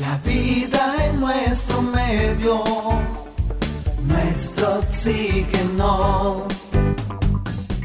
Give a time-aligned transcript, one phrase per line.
[0.00, 2.64] La vida en nuestro medio,
[4.08, 6.48] nuestro oxígeno.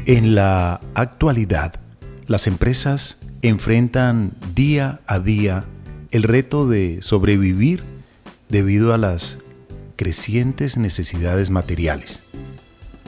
[0.06, 1.74] En la actualidad,
[2.26, 5.66] las empresas enfrentan día a día
[6.10, 7.84] el reto de sobrevivir
[8.48, 9.40] debido a las
[9.96, 12.22] crecientes necesidades materiales,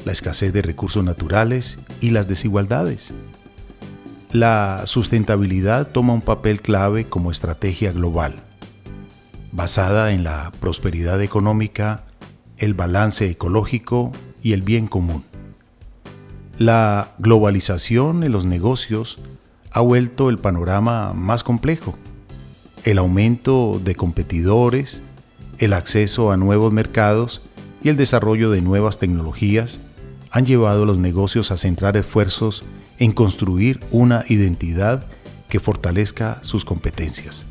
[0.05, 3.15] la escasez de recursos naturales y las desigualdades.
[4.33, 8.45] La sustentabilidad toma un papel clave como estrategia global,
[9.53, 12.05] basada en la prosperidad económica,
[12.59, 14.13] el balance ecológico
[14.43, 15.25] y el bien común.
[16.59, 19.19] La globalización en los negocios
[19.71, 21.97] ha vuelto el panorama más complejo.
[22.85, 25.03] El aumento de competidores,
[25.59, 27.43] el acceso a nuevos mercados
[27.83, 29.81] y el desarrollo de nuevas tecnologías
[30.31, 32.65] han llevado a los negocios a centrar esfuerzos
[32.99, 35.07] en construir una identidad
[35.49, 37.47] que fortalezca sus competencias.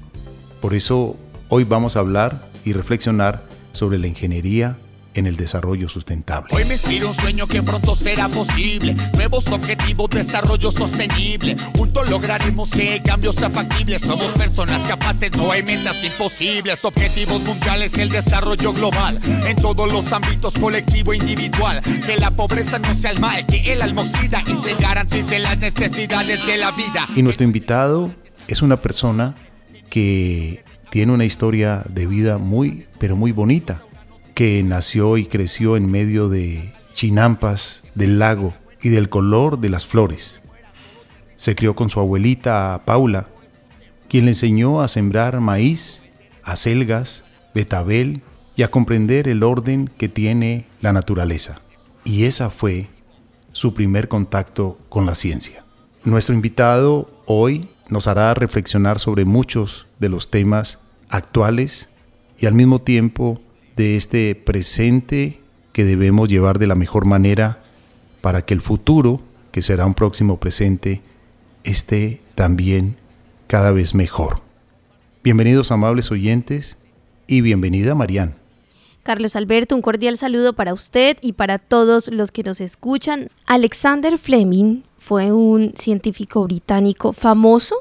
[0.61, 1.17] Por eso
[1.49, 4.77] hoy vamos a hablar y reflexionar sobre la ingeniería
[5.13, 6.53] en el desarrollo sustentable.
[6.55, 8.95] Hoy me inspira un sueño que pronto será posible.
[9.16, 11.55] Nuevos objetivos, desarrollo sostenible.
[11.75, 13.97] Juntos lograremos que el cambio sea factible.
[13.97, 16.85] Somos personas capaces, no hay metas imposibles.
[16.85, 19.19] Objetivos mundiales, el desarrollo global.
[19.45, 21.81] En todos los ámbitos, colectivo e individual.
[22.05, 26.45] Que la pobreza no sea el mal, que el alma y se garantice las necesidades
[26.45, 27.07] de la vida.
[27.16, 28.11] Y nuestro invitado
[28.47, 29.33] es una persona
[29.89, 30.63] que
[30.98, 33.84] tiene una historia de vida muy, pero muy bonita
[34.34, 39.86] que nació y creció en medio de chinampas del lago y del color de las
[39.86, 40.42] flores.
[41.36, 43.28] Se crió con su abuelita Paula,
[44.09, 46.02] quien le enseñó a sembrar maíz,
[46.42, 48.23] acelgas, betabel
[48.56, 51.62] y a comprender el orden que tiene la naturaleza.
[52.06, 52.90] Y esa fue
[53.52, 55.64] su primer contacto con la ciencia.
[56.03, 61.89] Nuestro invitado hoy nos hará reflexionar sobre muchos de los temas actuales
[62.38, 63.39] y al mismo tiempo
[63.75, 65.41] de este presente
[65.72, 67.63] que debemos llevar de la mejor manera
[68.22, 71.01] para que el futuro, que será un próximo presente,
[71.63, 72.97] esté también
[73.47, 74.41] cada vez mejor.
[75.23, 76.78] Bienvenidos amables oyentes
[77.28, 78.35] y bienvenida Marianne.
[79.03, 83.29] Carlos Alberto, un cordial saludo para usted y para todos los que nos escuchan.
[83.45, 87.75] Alexander Fleming fue un científico británico famoso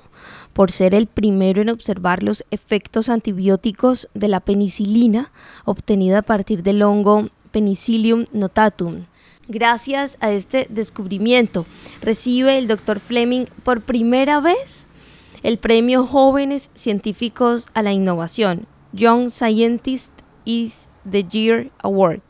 [0.56, 5.30] por ser el primero en observar los efectos antibióticos de la penicilina
[5.66, 9.04] obtenida a partir del hongo Penicillium notatum.
[9.48, 11.66] Gracias a este descubrimiento,
[12.00, 13.00] recibe el Dr.
[13.00, 14.88] Fleming por primera vez
[15.42, 20.12] el premio Jóvenes Científicos a la Innovación, Young Scientist
[20.46, 22.22] is the Year Award.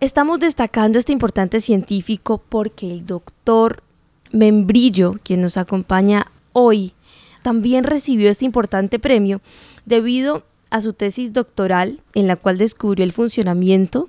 [0.00, 3.82] Estamos destacando este importante científico porque el doctor
[4.30, 6.94] Membrillo, quien nos acompaña hoy,
[7.42, 9.40] también recibió este importante premio
[9.84, 14.08] debido a su tesis doctoral en la cual descubrió el funcionamiento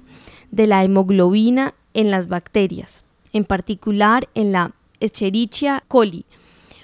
[0.51, 6.25] de la hemoglobina en las bacterias, en particular en la Escherichia coli.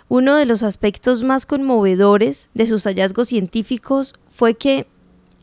[0.10, 4.88] Uno de los aspectos más conmovedores de sus hallazgos científicos fue que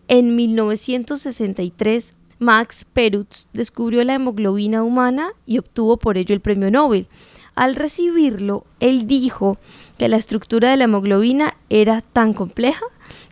[0.08, 7.08] en 1963 Max Perutz descubrió la hemoglobina humana y obtuvo por ello el premio Nobel.
[7.54, 9.58] Al recibirlo, él dijo
[9.98, 12.84] que la estructura de la hemoglobina era tan compleja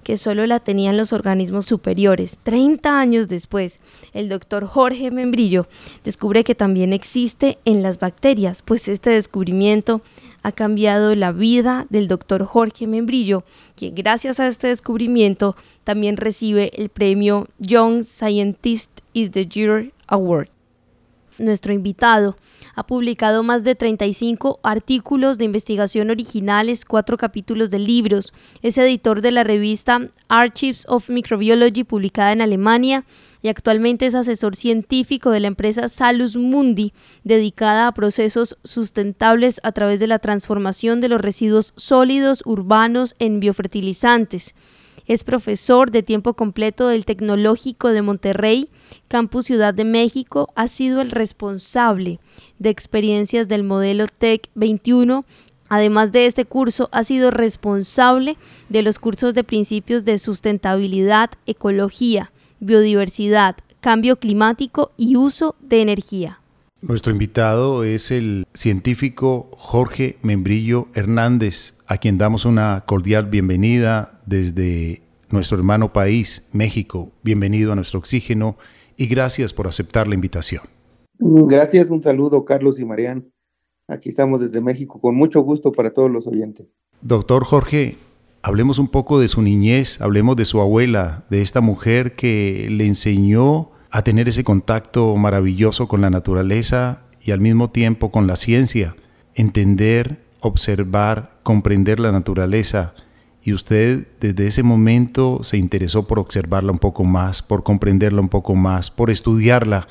[0.04, 2.38] que solo la tenían los organismos superiores.
[2.42, 3.80] Treinta años después,
[4.12, 5.66] el doctor Jorge Membrillo
[6.04, 10.03] descubre que también existe en las bacterias, pues este descubrimiento
[10.42, 13.44] ha cambiado la vida del doctor Jorge Membrillo,
[13.76, 20.53] quien gracias a este descubrimiento también recibe el premio Young Scientist is the Year Award.
[21.39, 22.37] Nuestro invitado
[22.77, 28.33] ha publicado más de 35 artículos de investigación originales, cuatro capítulos de libros.
[28.62, 33.05] Es editor de la revista Archives of Microbiology publicada en Alemania
[33.43, 39.72] y actualmente es asesor científico de la empresa Salus Mundi, dedicada a procesos sustentables a
[39.72, 44.55] través de la transformación de los residuos sólidos urbanos en biofertilizantes.
[45.06, 48.71] Es profesor de tiempo completo del Tecnológico de Monterrey,
[49.09, 50.51] Campus Ciudad de México.
[50.54, 52.21] Ha sido el responsable
[52.59, 55.27] de experiencias del modelo TEC 21.
[55.68, 58.39] Además de este curso, ha sido responsable
[58.71, 66.41] de los cursos de principios de sustentabilidad, ecología, biodiversidad, cambio climático y uso de energía.
[66.80, 75.03] Nuestro invitado es el científico Jorge Membrillo Hernández, a quien damos una cordial bienvenida desde
[75.31, 77.10] nuestro hermano país, México.
[77.22, 78.57] Bienvenido a nuestro oxígeno
[78.97, 80.63] y gracias por aceptar la invitación.
[81.19, 83.31] Gracias, un saludo Carlos y Marian.
[83.86, 86.75] Aquí estamos desde México con mucho gusto para todos los oyentes.
[87.03, 87.97] Doctor Jorge,
[88.42, 92.87] hablemos un poco de su niñez, hablemos de su abuela, de esta mujer que le
[92.87, 98.37] enseñó a tener ese contacto maravilloso con la naturaleza y al mismo tiempo con la
[98.37, 98.97] ciencia,
[99.34, 102.94] entender, observar, comprender la naturaleza.
[103.44, 108.30] Y usted desde ese momento se interesó por observarla un poco más, por comprenderla un
[108.30, 109.86] poco más, por estudiarla.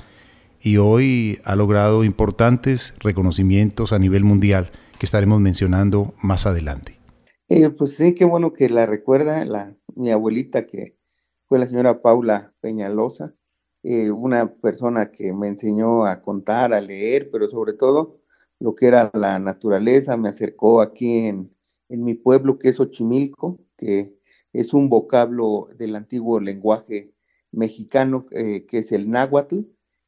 [0.59, 6.99] Y hoy ha logrado importantes reconocimientos a nivel mundial que estaremos mencionando más adelante.
[7.47, 10.97] Eh, pues sí, qué bueno que la recuerda la, mi abuelita, que
[11.47, 13.35] fue la señora Paula Peñalosa,
[13.83, 18.22] eh, una persona que me enseñó a contar, a leer, pero sobre todo
[18.63, 21.51] lo que era la naturaleza, me acercó aquí en,
[21.89, 24.15] mi pueblo, que es Ochimilco, que
[24.53, 27.11] es un vocablo del antiguo lenguaje
[27.51, 29.59] mexicano, eh, que es el náhuatl,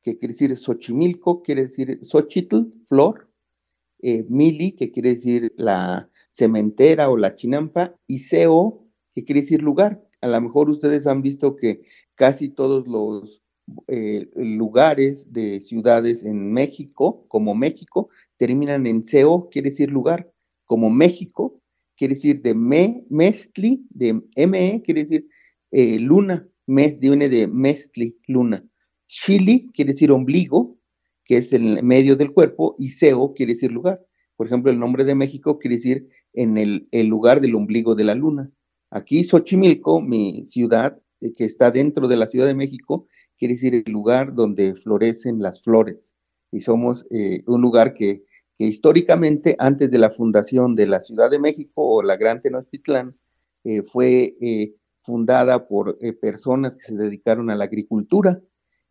[0.01, 3.29] que quiere decir Xochimilco, quiere decir Xochitl, flor,
[4.29, 10.01] mili, que quiere decir la cementera o la chinampa, y seo, que quiere decir lugar.
[10.21, 11.81] A lo mejor ustedes han visto que
[12.15, 13.43] casi todos los
[13.87, 20.31] eh, lugares de ciudades en México, como México, terminan en seo, quiere decir lugar,
[20.65, 21.61] como México,
[21.95, 25.27] quiere decir de me, mestli, de me, quiere decir
[25.71, 28.63] eh, luna, mes, viene de mestli, luna.
[29.07, 30.77] Chili quiere decir ombligo,
[31.23, 34.05] que es el medio del cuerpo, y seo quiere decir lugar.
[34.35, 38.15] Por ejemplo, el nombre de México quiere decir en el, lugar del ombligo de la
[38.15, 38.51] luna.
[38.91, 43.07] Aquí Xochimilco, mi ciudad, eh, que está dentro de la Ciudad de México,
[43.37, 46.14] quiere decir el lugar donde florecen las flores.
[46.55, 48.23] Y somos eh, un lugar que,
[48.57, 53.15] históricamente, antes de la fundación de la Ciudad de México o la Gran Tenochtitlán,
[53.65, 54.35] eh, fue
[55.01, 58.41] fundada por personas que se dedicaron a la agricultura.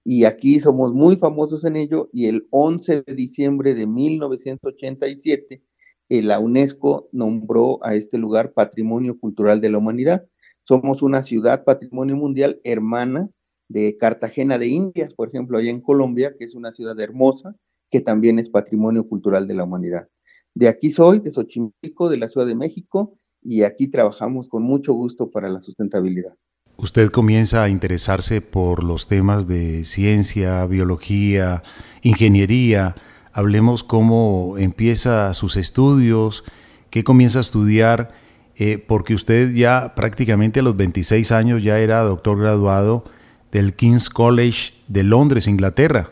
[0.04, 2.10] Y aquí somos muy famosos en ello.
[2.12, 5.62] Y el 11 de diciembre de 1987,
[6.10, 10.26] eh, la UNESCO nombró a este lugar Patrimonio Cultural de la Humanidad.
[10.62, 13.30] Somos una ciudad patrimonio mundial hermana
[13.74, 17.56] de Cartagena de Indias, por ejemplo, allá en Colombia, que es una ciudad hermosa,
[17.90, 20.08] que también es Patrimonio Cultural de la Humanidad.
[20.54, 24.92] De aquí soy, de Xochimilco, de la Ciudad de México, y aquí trabajamos con mucho
[24.92, 26.34] gusto para la sustentabilidad.
[26.76, 31.64] Usted comienza a interesarse por los temas de ciencia, biología,
[32.02, 32.94] ingeniería,
[33.32, 36.44] hablemos cómo empieza sus estudios,
[36.90, 38.12] qué comienza a estudiar,
[38.54, 43.04] eh, porque usted ya prácticamente a los 26 años ya era doctor graduado
[43.54, 46.10] del King's College de Londres, Inglaterra,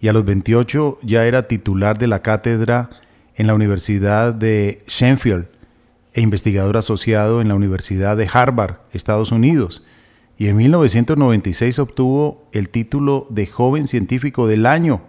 [0.00, 2.90] y a los 28 ya era titular de la cátedra
[3.34, 5.48] en la Universidad de Sheffield
[6.14, 9.82] e investigador asociado en la Universidad de Harvard, Estados Unidos.
[10.38, 15.02] Y en 1996 obtuvo el título de Joven Científico del Año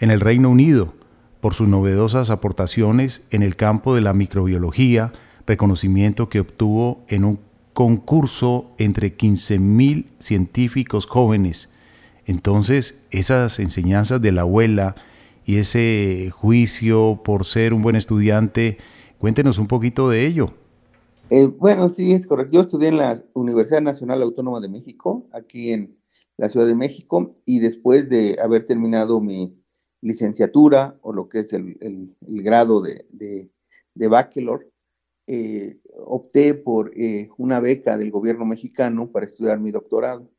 [0.00, 0.92] en el Reino Unido
[1.40, 5.12] por sus novedosas aportaciones en el campo de la microbiología,
[5.46, 7.40] reconocimiento que obtuvo en un
[7.74, 11.74] concurso entre 15.000 científicos jóvenes.
[12.24, 14.96] Entonces, esas enseñanzas de la abuela
[15.44, 18.78] y ese juicio por ser un buen estudiante,
[19.18, 20.54] cuéntenos un poquito de ello.
[21.30, 22.52] Eh, bueno, sí, es correcto.
[22.52, 25.96] Yo estudié en la Universidad Nacional Autónoma de México, aquí en
[26.36, 29.54] la Ciudad de México, y después de haber terminado mi
[30.00, 31.76] licenciatura o lo que es el,
[32.20, 34.70] grado de, de, bachelor,
[35.26, 40.30] eh, opté por eh, una beca del gobierno mexicano para estudiar mi doctorado.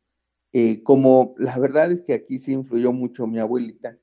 [0.53, 3.97] Eh, como la verdad es que aquí sí influyó mucho mi abuelita,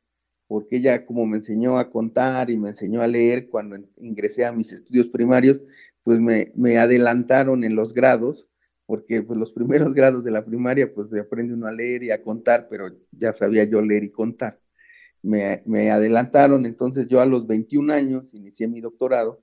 [0.47, 4.53] porque ella como me enseñó a contar y me enseñó a leer cuando ingresé a
[4.53, 5.61] mis estudios primarios,
[6.05, 8.49] pues me, me adelantaron en los grados,
[8.87, 12.11] porque pues los primeros grados de la primaria pues se aprende uno a leer y
[12.11, 14.63] a contar, pero ya sabía yo leer y contar
[15.23, 19.43] me, adelantaron, entonces yo a los 21 años inicié mi doctorado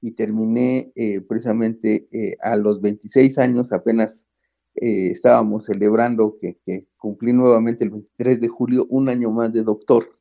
[0.00, 4.26] y terminé eh, precisamente eh, a los 26 años, apenas
[4.76, 6.58] eh, estábamos celebrando que,
[6.96, 10.18] cumplí nuevamente el 23 de julio un año más de doctor.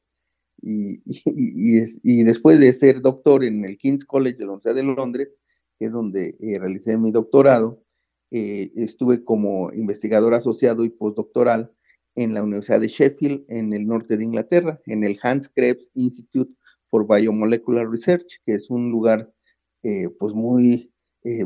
[0.61, 1.01] Y,
[2.03, 5.29] y, después de ser doctor en el King's College de la Universidad de Londres,
[5.77, 7.81] que es donde realicé mi doctorado,
[8.31, 11.71] estuve como investigador asociado y postdoctoral
[12.15, 16.51] en la Universidad de Sheffield, en el norte de Inglaterra, en el Hans Krebs Institute
[16.89, 19.31] for Biomolecular Research, que es un lugar
[19.85, 20.91] eh, pues muy,
[21.23, 21.45] eh,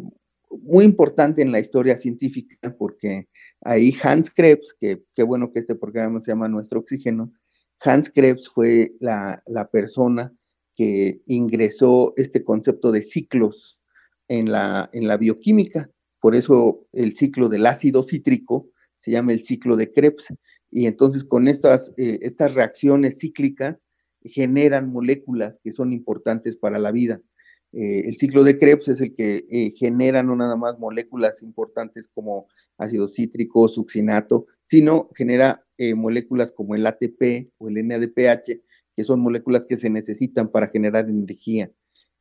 [0.49, 3.27] muy importante en la historia científica, porque
[3.59, 7.33] ahí Hans Krebs, que qué bueno que este programa se llama Nuestro Oxígeno,
[7.81, 10.33] Hans Krebs fue la, la persona
[10.77, 13.81] que ingresó este concepto de ciclos
[14.29, 15.89] en la, en la bioquímica.
[16.21, 18.69] Por eso el ciclo del ácido cítrico
[19.01, 20.33] se llama el ciclo de Krebs.
[20.71, 23.77] Y entonces con estas, eh, estas reacciones cíclicas
[24.23, 27.21] generan moléculas que son importantes para la vida.
[27.71, 32.09] Eh, el ciclo de Krebs es el que eh, genera no nada más moléculas importantes
[32.13, 32.47] como
[32.77, 38.61] ácido cítrico, succinato, sino genera eh, moléculas como el ATP o el NADPH,
[38.95, 41.71] que son moléculas que se necesitan para generar energía.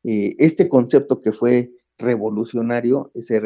[0.05, 3.41] este concepto que fue revolucionario se,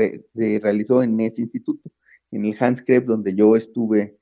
[0.61, 1.90] realizó en ese instituto,
[2.30, 4.18] en el Hans Krebs, donde yo estuve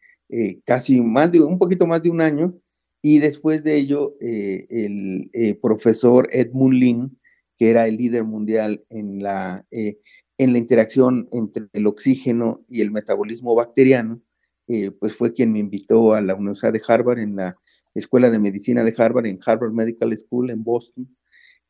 [0.64, 2.54] casi más de un poquito más de un año,
[3.02, 7.19] y después de ello el profesor Edmund Lin
[7.60, 9.98] que era el líder mundial en la, eh,
[10.38, 14.22] en la interacción entre el oxígeno y el metabolismo bacteriano,
[14.66, 17.58] eh, pues fue quien me invitó a la Universidad de Harvard, en la
[17.94, 21.14] Escuela de Medicina de Harvard, en Harvard Medical School en Boston.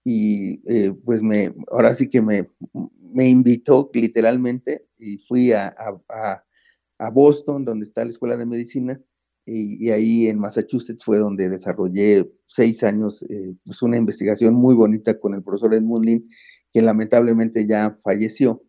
[0.05, 2.49] Y eh, pues me, ahora sí que me,
[3.13, 5.75] me invitó literalmente y fui a,
[6.09, 6.45] a,
[6.99, 9.01] a Boston, donde está la Escuela de Medicina,
[9.47, 15.19] y, ahí en Massachusetts fue donde desarrollé seis años, eh, pues una investigación muy bonita
[15.19, 16.29] con el profesor Edmund Lin,
[16.73, 18.63] que lamentablemente ya falleció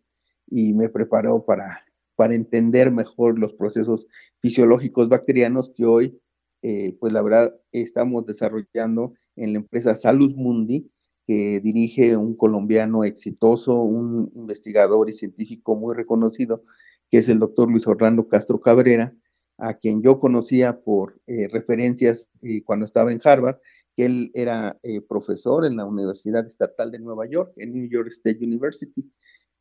[0.48, 1.84] y me preparó para,
[2.16, 4.06] para entender mejor los procesos
[4.40, 6.20] fisiológicos bacterianos que hoy,
[6.62, 10.90] eh, pues la verdad, estamos desarrollando en la empresa Salus Mundi,
[11.26, 16.64] que dirige un colombiano exitoso, un investigador y científico muy reconocido,
[17.10, 19.14] que es el doctor Luis Orlando Castro Cabrera,
[19.58, 23.58] a quien yo conocía por eh, referencias eh, cuando estaba en Harvard,
[23.96, 28.08] que él era eh, profesor en la Universidad Estatal de Nueva York, en New York
[28.08, 29.10] State University.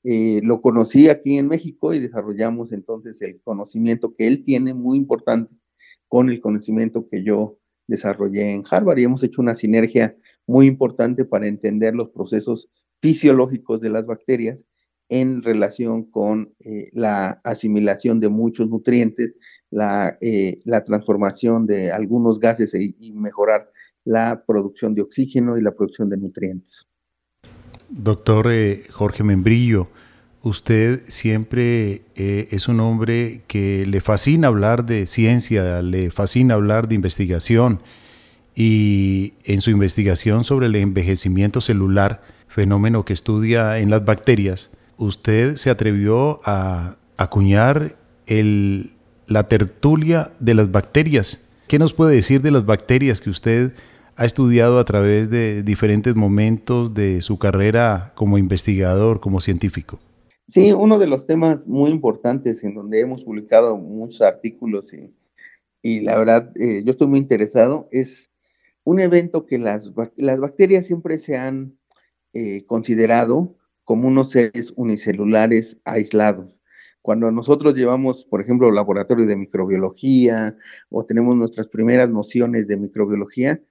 [0.04, 5.56] lo conocí aquí en México y desarrollamos entonces el conocimiento que él tiene muy importante
[6.08, 10.16] con el conocimiento que yo desarrollé en Harvard y hemos hecho una sinergia
[10.48, 12.70] muy importante para entender los procesos
[13.02, 14.66] fisiológicos de las bacterias
[15.12, 16.56] en relación con
[16.94, 19.36] la asimilación de muchos nutrientes
[19.72, 23.72] la, eh, transformación de algunos gases e, y mejorar
[24.04, 26.86] la producción de oxígeno y la producción de nutrientes.
[27.90, 29.90] Doctor eh, Jorge Membrillo,
[30.44, 36.88] usted siempre eh, es un hombre que le fascina hablar de ciencia, le fascina hablar
[36.88, 37.82] de investigación
[38.56, 45.56] y en su investigación sobre el envejecimiento celular, fenómeno que estudia en las bacterias, usted
[45.56, 47.98] se atrevió a acuñar
[49.28, 51.52] la tertulia de las bacterias.
[51.68, 53.74] ¿Qué nos puede decir de las bacterias que usted
[54.16, 60.00] ha estudiado a través de diferentes momentos de su carrera como investigador, como científico?
[60.48, 64.94] Sí, uno de los temas muy importantes en donde hemos publicado muchos artículos
[65.82, 68.30] y, la verdad eh, yo estoy muy interesado es
[68.84, 71.76] un evento que las, las bacterias siempre se han
[72.34, 73.56] eh, considerado
[73.92, 76.62] como unos seres unicelulares aislados.
[77.02, 80.56] Cuando nosotros llevamos, por ejemplo, laboratorio de microbiología
[80.88, 83.62] o tenemos nuestras primeras nociones de microbiología,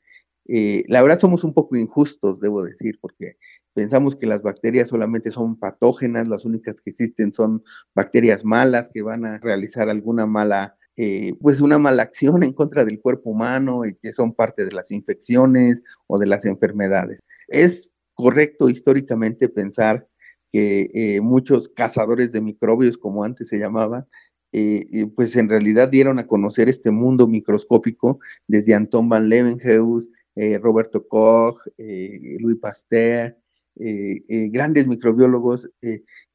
[0.46, 3.38] eh, la verdad somos un poco injustos, debo decir, porque
[3.72, 9.00] pensamos que las bacterias solamente son patógenas, las únicas que existen son bacterias malas que
[9.00, 13.86] van a realizar alguna mala, eh, pues una mala acción en contra del cuerpo humano
[13.86, 17.20] y que son parte de las infecciones o de las enfermedades.
[17.48, 17.88] Es
[18.20, 20.09] correcto históricamente pensar
[20.52, 24.06] que eh, muchos cazadores de microbios, como antes se llamaba,
[24.52, 30.58] eh, pues en realidad dieron a conocer este mundo microscópico desde Anton van Leeuwenhuis, eh,
[30.58, 33.36] Roberto Koch, Louis Pasteur,
[33.76, 35.70] grandes microbiólogos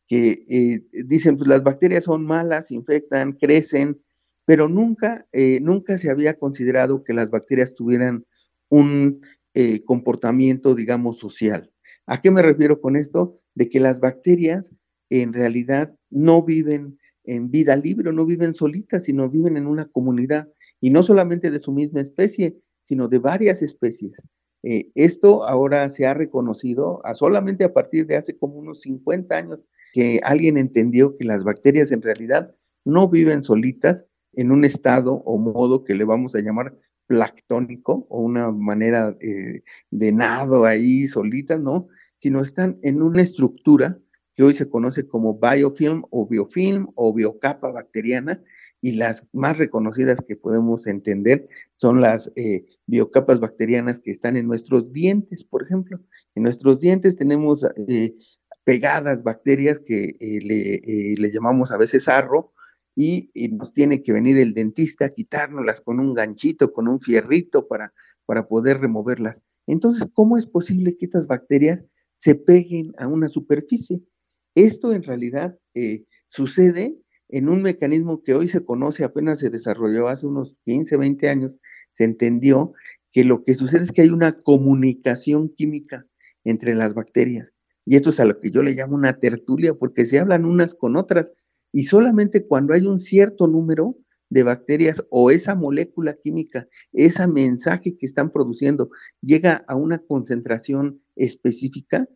[0.08, 4.00] que dicen, pues las bacterias son malas, infectan, crecen,
[4.46, 5.28] pero nunca,
[5.62, 8.26] nunca se había considerado que las bacterias tuvieran
[8.70, 9.22] un
[9.86, 11.72] comportamiento, digamos, social.
[12.06, 13.42] ¿A qué me refiero con esto?
[13.56, 14.72] De que las bacterias
[15.10, 20.48] en realidad no viven en vida libre, no viven solitas, sino viven en una comunidad,
[20.80, 24.22] y no solamente de su misma especie, sino de varias especies.
[24.64, 29.36] Eh, esto ahora se ha reconocido a solamente a partir de hace como unos 50
[29.36, 35.22] años que alguien entendió que las bacterias en realidad no viven solitas en un estado
[35.26, 36.76] o modo que le vamos a llamar
[37.08, 41.88] planctónico o una manera eh, de nado ahí solita, ¿no?
[42.26, 44.00] Sino están en una estructura
[44.34, 48.42] que hoy se conoce como biofilm o biofilm o biocapa bacteriana,
[48.82, 54.48] y las más reconocidas que podemos entender son las eh, biocapas bacterianas que están en
[54.48, 56.00] nuestros dientes, por ejemplo.
[56.34, 58.16] En nuestros dientes tenemos eh,
[58.64, 62.54] pegadas bacterias que eh, le, llamamos a veces sarro,
[62.96, 67.00] y, y, nos tiene que venir el dentista a quitárnoslas con un ganchito, con un
[67.00, 67.94] fierrito para,
[68.26, 69.40] para poder removerlas.
[69.68, 71.84] Entonces, ¿cómo es posible que estas bacterias
[72.26, 74.02] se peguen a una superficie.
[74.56, 76.98] Esto en realidad eh, sucede
[77.30, 81.60] en un mecanismo que hoy se conoce, apenas se desarrolló hace unos 15, 20 años,
[81.94, 82.74] se entendió
[83.12, 86.08] que lo que sucede es que hay una comunicación química
[86.44, 87.54] entre las bacterias.
[87.86, 90.74] y esto es a lo que yo le llamo una tertulia, porque se hablan unas
[90.74, 91.32] con otras,
[91.72, 93.96] y solamente cuando hay un cierto número
[94.32, 98.90] de bacterias o esa molécula química, ese mensaje que están produciendo
[99.22, 102.08] llega a una concentración específica,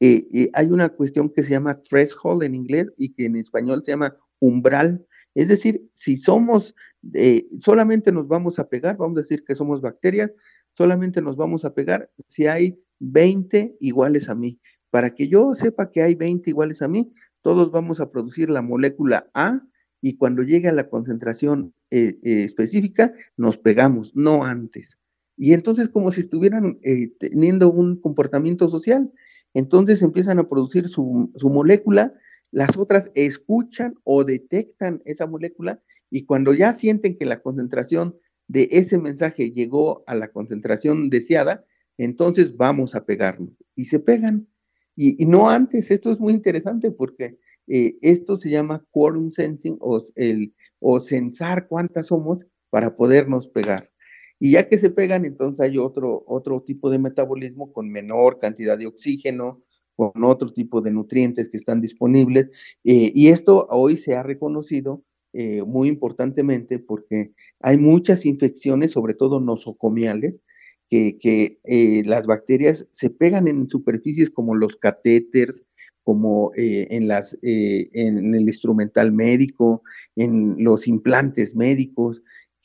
[0.00, 3.82] eh, eh, hay una cuestión que se llama threshold en inglés y que en español
[3.82, 5.06] se llama umbral.
[5.34, 6.74] Es decir, si somos,
[7.14, 10.30] eh, solamente nos vamos a pegar, vamos a decir que somos bacterias,
[10.74, 14.60] solamente nos vamos a pegar si hay 20 iguales a mí.
[14.90, 18.62] Para que yo sepa que hay 20 iguales a mí, todos vamos a producir la
[18.62, 19.62] molécula A
[20.02, 24.98] y cuando llegue a la concentración específica, nos pegamos, no antes.
[25.36, 26.78] Y entonces como si estuvieran
[27.18, 29.12] teniendo un comportamiento social.
[29.56, 32.12] Entonces empiezan a producir su, molécula,
[32.50, 38.16] las otras escuchan o detectan esa molécula y cuando ya sienten que la concentración
[38.48, 41.64] de ese mensaje llegó a la concentración deseada,
[41.96, 43.64] entonces vamos a pegarnos.
[43.74, 44.46] Y se pegan.
[44.94, 50.02] Y, no antes, esto es muy interesante porque eh, esto se llama quorum sensing o,
[50.14, 53.90] el, o censar cuántas somos para podernos pegar.
[54.38, 58.76] Y ya que se pegan, entonces hay otro, otro tipo de metabolismo con menor cantidad
[58.76, 59.62] de oxígeno,
[59.96, 62.50] con otro tipo de nutrientes que están disponibles.
[62.84, 65.02] Eh, y esto hoy se ha reconocido
[65.32, 70.40] eh, muy importantemente porque hay muchas infecciones, sobre todo nosocomiales,
[70.88, 75.64] que, que eh, las bacterias se pegan en superficies como los catéteres,
[76.04, 79.82] como en, las, en el instrumental médico,
[80.14, 82.22] en los implantes médicos,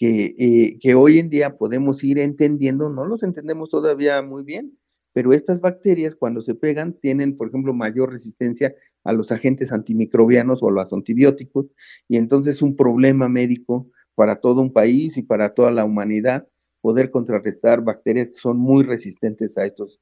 [0.07, 4.77] eh, que, hoy en día podemos ir entendiendo, no los entendemos todavía muy bien,
[5.13, 10.63] pero estas bacterias cuando se pegan tienen, por ejemplo, mayor resistencia a los agentes antimicrobianos
[10.63, 11.67] o a los antibióticos,
[12.07, 16.47] y entonces es un problema médico para todo un país y para toda la humanidad
[16.81, 19.99] poder contrarrestar bacterias que son muy resistentes a estos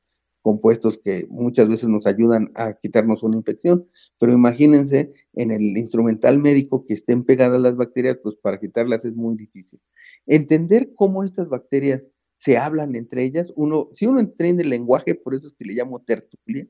[0.50, 3.88] compuestos que muchas veces nos ayudan a quitarnos una infección,
[4.20, 9.14] pero imagínense en el instrumental médico que estén pegadas las bacterias, pues para quitarlas es
[9.14, 9.80] muy difícil.
[10.26, 12.08] Entender cómo estas bacterias
[12.40, 15.76] se hablan entre ellas, uno, si uno entiende el lenguaje, por eso es que le
[15.76, 16.66] llamo tertulia,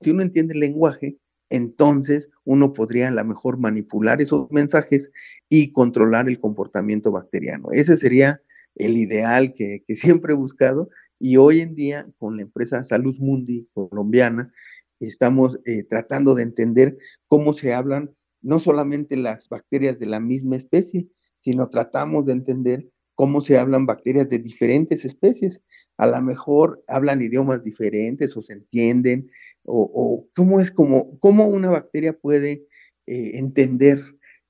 [0.00, 1.16] si uno entiende el lenguaje,
[1.50, 5.12] entonces uno podría a lo mejor manipular esos mensajes
[5.48, 7.68] y controlar el comportamiento bacteriano.
[7.70, 8.42] Ese sería
[8.74, 10.88] el ideal que, que siempre he buscado
[11.20, 14.52] y hoy en día, con la empresa Salud Mundi colombiana,
[14.98, 16.96] estamos eh, tratando de entender
[17.28, 18.10] cómo se hablan
[18.42, 21.08] no solamente las bacterias de la misma especie,
[21.40, 25.62] sino tratamos de entender cómo se hablan bacterias de diferentes especies.
[25.98, 29.30] A lo mejor hablan idiomas diferentes o se entienden,
[29.64, 32.66] o, cómo es como, cómo una bacteria puede
[33.06, 34.02] eh, entender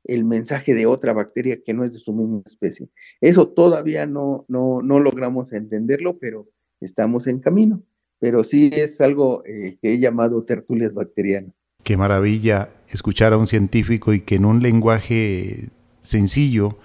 [0.05, 2.89] el mensaje de otra bacteria que no es de su misma especie.
[3.21, 6.49] Eso todavía no, no, no logramos entenderlo, pero
[6.81, 7.83] estamos en camino,
[8.19, 11.53] pero sí es algo eh, que he llamado tertulias bacterianas.
[11.83, 15.69] Qué maravilla escuchar a un científico y que en un lenguaje
[16.01, 16.79] sencillo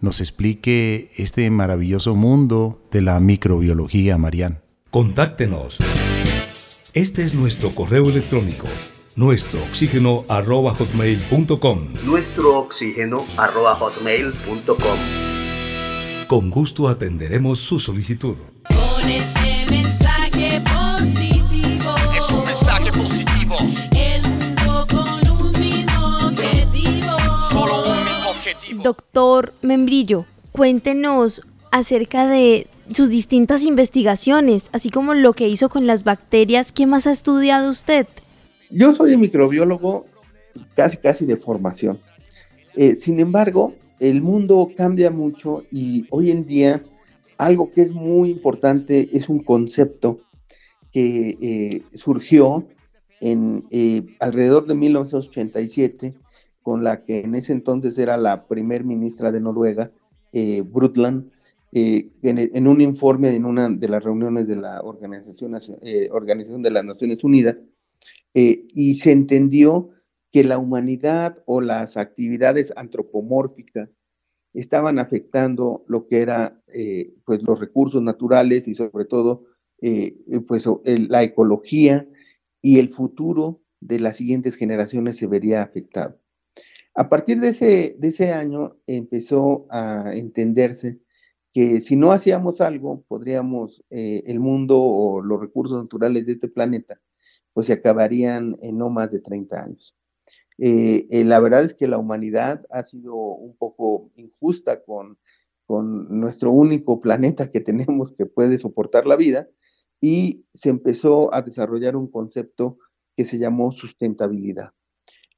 [0.00, 4.60] nos explique este maravilloso mundo de la microbiología, Marian.
[4.90, 5.78] Contáctenos.
[6.92, 8.66] Este es nuestro correo electrónico,
[9.16, 11.78] nuestro oxígeno arroba hotmail.com.
[12.04, 14.98] Nuestro oxígeno arroba hotmail.com.
[16.26, 18.36] Con gusto atenderemos su solicitud.
[28.82, 36.04] Doctor Membrillo, cuéntenos acerca de sus distintas investigaciones, así como lo que hizo con las
[36.04, 36.72] bacterias.
[36.72, 38.06] ¿Qué más ha estudiado usted?
[38.70, 40.06] Yo soy microbiólogo
[40.74, 42.00] casi casi de formación.
[42.74, 46.82] Eh, sin embargo, el mundo cambia mucho y hoy en día
[47.38, 50.20] algo que es muy importante es un concepto
[50.92, 52.66] que eh, surgió
[53.20, 56.14] en eh, alrededor de 1987
[56.62, 59.92] con la que en ese entonces era la primer ministra de Noruega,
[60.32, 61.30] eh, Brutland,
[61.74, 65.56] en, un informe en una de las reuniones de la Organización,
[66.10, 67.56] Organización de las Naciones Unidas,
[68.34, 69.88] y se entendió
[70.32, 73.88] que la humanidad o las actividades antropomórficas
[74.54, 79.44] estaban afectando lo que era eh, pues los recursos naturales y sobre todo
[79.80, 82.08] eh, pues la ecología
[82.60, 86.18] y el futuro de las siguientes generaciones se vería afectado.
[86.94, 91.00] A partir de ese, de ese año empezó a entenderse
[91.52, 96.48] que si no hacíamos algo, podríamos, eh, el mundo o los recursos naturales de este
[96.48, 97.00] planeta,
[97.52, 99.94] pues se acabarían en no más de 30 años.
[100.58, 105.18] Eh, eh, la verdad es que la humanidad ha sido un poco injusta con,
[105.66, 109.48] con nuestro único planeta que tenemos que puede soportar la vida
[110.00, 112.78] y se empezó a desarrollar un concepto
[113.16, 114.72] que se llamó sustentabilidad.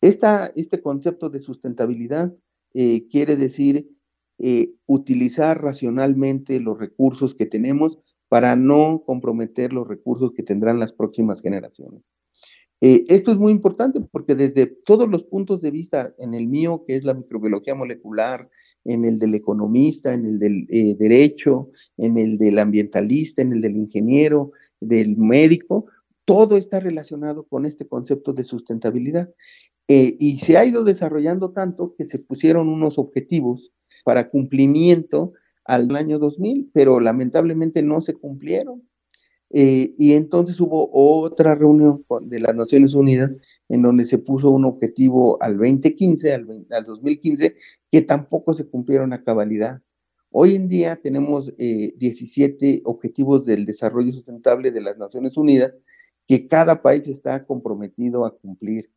[0.05, 2.31] Este concepto de sustentabilidad
[2.75, 3.89] eh, quiere decir
[4.39, 10.93] eh, utilizar racionalmente los recursos que tenemos para no comprometer los recursos que tendrán las
[10.93, 12.03] próximas generaciones.
[12.83, 16.85] Eh, esto es muy importante porque desde todos los puntos de vista, en el mío,
[16.87, 18.51] que es la microbiología molecular,
[18.85, 20.67] en el del economista, en el del
[20.99, 25.87] derecho, en el del ambientalista, en el del ingeniero, del médico,
[26.27, 29.33] todo está relacionado con este concepto de sustentabilidad.
[29.89, 33.73] Eh, y se ha ido desarrollando tanto que se pusieron unos objetivos
[34.05, 35.33] para cumplimiento
[35.65, 38.83] al año 2000, pero lamentablemente no se cumplieron.
[39.51, 43.31] Eh, y entonces hubo otra reunión de las Naciones Unidas
[43.69, 47.57] en donde se puso un objetivo al 2015, al, al 2015,
[47.91, 49.81] que tampoco se cumplieron a cabalidad.
[50.31, 55.73] Hoy en día tenemos 17 eh, objetivos del desarrollo sustentable de las Naciones Unidas
[56.27, 58.91] que cada país está comprometido a cumplir.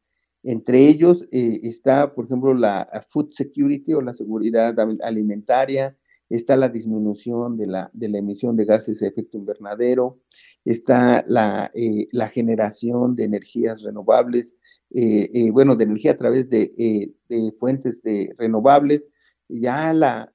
[0.47, 5.93] Entre ellos eh, está, por ejemplo, la food security o la seguridad alimentaria,
[6.29, 10.21] está la disminución de la, emisión de gases de efecto invernadero,
[10.63, 14.55] está la, eh, generación de energías renovables,
[14.93, 17.13] eh, eh, bueno, de energía a través de,
[17.59, 19.03] fuentes de renovables,
[19.49, 20.31] ya la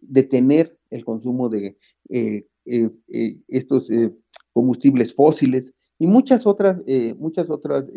[0.00, 1.76] detener el consumo de
[3.48, 3.90] estos
[4.52, 6.84] combustibles fósiles y muchas otras,
[7.18, 7.90] muchas otras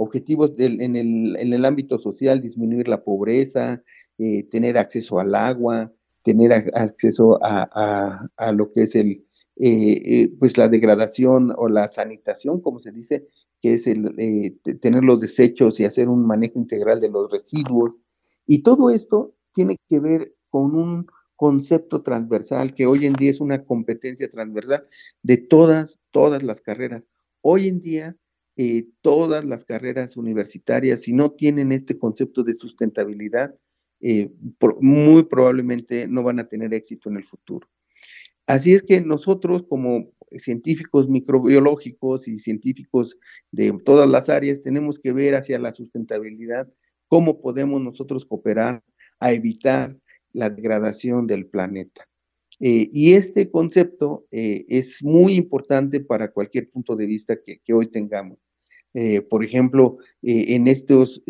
[0.00, 3.82] objetivos del, en, el, en el ámbito social, disminuir la pobreza,
[4.18, 9.24] eh, tener acceso al agua, tener acceso a, lo que es el,
[9.56, 13.26] eh, eh, pues la degradación o la sanitación, como se dice,
[13.60, 17.92] que es el tener los desechos y hacer un manejo integral de los residuos.
[18.46, 23.40] Y todo esto tiene que ver con un concepto transversal que hoy en día es
[23.40, 24.86] una competencia transversal
[25.22, 27.04] de todas, todas las carreras.
[27.42, 28.16] Hoy en día,
[29.00, 33.54] todas las carreras universitarias, si no tienen este concepto de sustentabilidad,
[34.00, 34.30] eh,
[34.80, 37.68] muy probablemente no van a tener éxito en el futuro.
[38.46, 43.18] Así es que nosotros como científicos microbiológicos y científicos
[43.50, 46.68] de todas las áreas tenemos que ver hacia la sustentabilidad,
[47.08, 48.82] cómo podemos nosotros cooperar
[49.18, 49.96] a evitar
[50.32, 52.09] la degradación del planeta.
[52.60, 57.86] Eh, y este concepto eh, es muy importante para cualquier punto de vista que, hoy
[57.86, 58.38] tengamos.
[59.30, 61.22] por ejemplo, en estos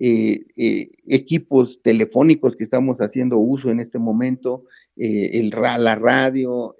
[0.00, 6.76] eh, eh, equipos telefónicos que estamos haciendo uso en este momento, eh, el, la radio,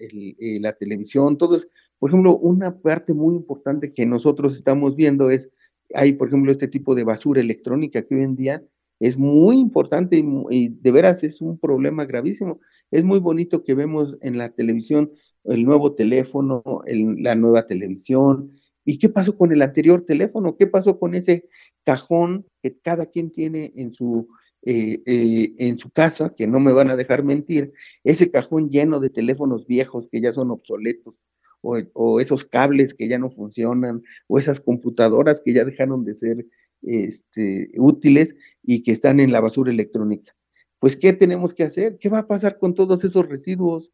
[0.60, 5.48] la televisión, todo es, por ejemplo, una parte muy importante que nosotros estamos viendo es,
[5.94, 8.62] hay, por ejemplo, este tipo de basura electrónica que hoy en día
[9.00, 12.60] es muy importante y, de veras es un problema gravísimo.
[12.90, 15.12] Es muy bonito que vemos en la televisión
[15.44, 18.52] el nuevo teléfono, la nueva televisión,
[18.88, 20.56] ¿Y qué pasó con el anterior teléfono?
[20.56, 21.46] ¿Qué pasó con ese
[21.84, 24.30] cajón que cada quien tiene en su,
[24.62, 28.98] eh, eh, en su casa, que no me van a dejar mentir, ese cajón lleno
[28.98, 31.14] de teléfonos viejos que ya son obsoletos,
[31.60, 36.46] o, esos cables que ya no funcionan, o esas computadoras que ya dejaron de ser
[36.80, 40.34] este, útiles y que están en la basura electrónica.
[40.80, 41.98] Pues, ¿qué tenemos que hacer?
[41.98, 43.90] ¿Qué va a pasar con todos esos residuos?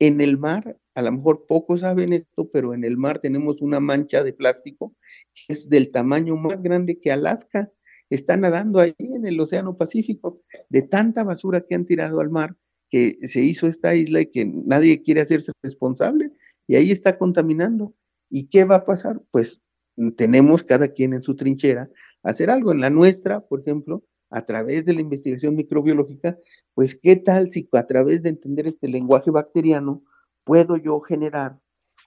[0.00, 3.78] En el mar, a lo mejor pocos saben esto, pero en el mar tenemos una
[3.78, 4.94] mancha de plástico
[5.34, 7.70] que es del tamaño más grande que Alaska.
[8.10, 12.56] Está nadando ahí en el Océano Pacífico, de tanta basura que han tirado al mar,
[12.90, 16.32] que se hizo esta isla y que nadie quiere hacerse responsable,
[16.66, 17.94] y ahí está contaminando.
[18.28, 19.22] ¿Y qué va a pasar?
[19.30, 19.62] Pues
[20.16, 21.88] tenemos cada quien en su trinchera
[22.22, 22.72] hacer algo.
[22.72, 24.02] En la nuestra, por ejemplo,
[24.34, 26.36] a través de la investigación microbiológica,
[26.74, 30.02] pues qué tal si a través de entender este lenguaje bacteriano
[30.42, 31.56] puedo yo generar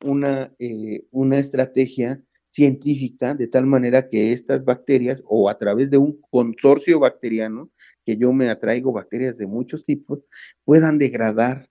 [0.03, 5.99] una, eh, una estrategia científica de tal manera que estas bacterias o a través de
[5.99, 7.69] un consorcio bacteriano,
[8.05, 10.19] que yo me atraigo bacterias de muchos tipos,
[10.65, 11.69] puedan degradar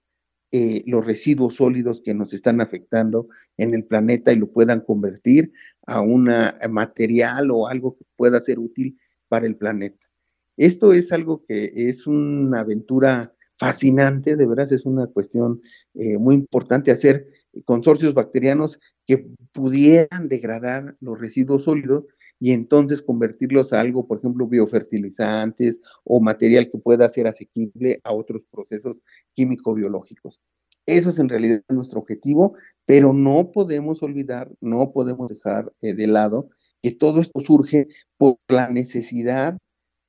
[0.53, 5.53] eh, los residuos sólidos que nos están afectando en el planeta y lo puedan convertir
[5.87, 6.31] a un
[6.71, 10.06] material o algo que pueda ser útil para el planeta.
[10.57, 15.63] Esto es algo que es una aventura fascinante, de veras es una cuestión
[15.95, 17.27] eh, muy importante hacer
[17.65, 22.05] consorcios bacterianos que pudieran degradar los residuos sólidos
[22.39, 28.13] y entonces convertirlos a algo, por ejemplo, biofertilizantes o material que pueda ser asequible a
[28.13, 29.01] otros procesos
[29.35, 30.41] químico-biológicos.
[30.85, 36.07] Eso es en realidad nuestro objetivo, pero no podemos olvidar, no podemos dejar eh, de
[36.07, 36.51] lado
[36.83, 37.89] que todo esto surge
[38.19, 39.59] por la necesidad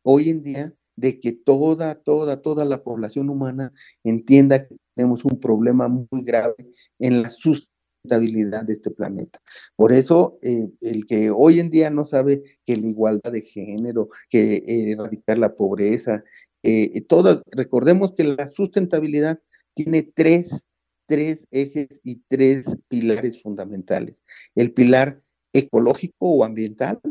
[0.10, 3.74] hoy en día de que toda, toda, toda la población humana
[4.06, 6.56] entienda que tenemos un problema muy grave
[6.98, 9.42] en la sustentabilidad de este planeta.
[9.76, 14.10] Por eso, eh, el que hoy en día no sabe que la igualdad de género,
[14.30, 16.24] que erradicar la pobreza,
[16.64, 19.40] eh, todas, recordemos que la sustentabilidad
[19.74, 20.64] tiene tres,
[21.06, 24.24] tres ejes y tres pilares fundamentales.
[24.56, 27.02] El pilar ecológico o ambiental,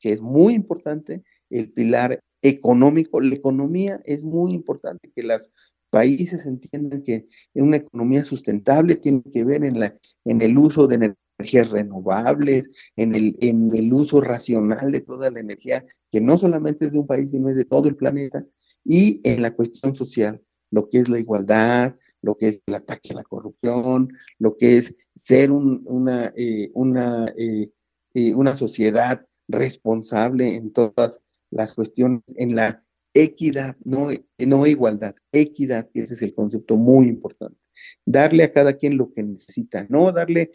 [0.00, 5.50] que es muy importante, el pilar económico, la economía es muy importante, que los
[5.90, 11.14] países entiendan que una economía sustentable tiene que ver en, la, en el uso de
[11.38, 16.86] energías renovables, en el, en el uso racional de toda la energía, que no solamente
[16.86, 18.44] es de un país, sino es de todo el planeta,
[18.84, 23.12] y en la cuestión social, lo que es la igualdad, lo que es el ataque
[23.12, 27.70] a la corrupción, lo que es ser un, una, eh, una, eh,
[28.14, 35.88] eh, una sociedad responsable en todas las cuestiones, en la equidad, no, no igualdad, equidad,
[35.94, 37.58] ese es el concepto muy importante.
[38.04, 40.50] Darle a cada quien lo que necesita, no darle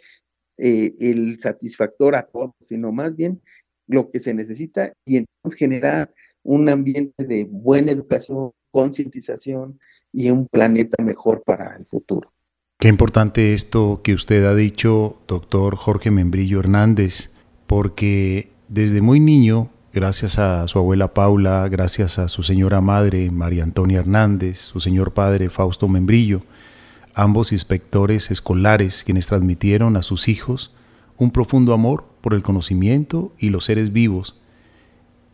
[0.57, 3.41] el satisfactor a todos, sino más bien
[3.87, 9.79] lo que se necesita y entonces generar un ambiente de buena educación, concientización
[10.11, 12.31] y un planeta mejor para el futuro.
[12.77, 17.35] Qué importante esto que usted ha dicho, doctor Jorge Membrillo Hernández,
[17.67, 23.63] porque desde muy niño, gracias a su abuela Paula, gracias a su señora madre María
[23.63, 26.41] Antonia Hernández, su señor padre Fausto Membrillo,
[27.13, 30.73] ambos inspectores escolares quienes transmitieron a sus hijos
[31.17, 34.39] un profundo amor por el conocimiento y los seres vivos,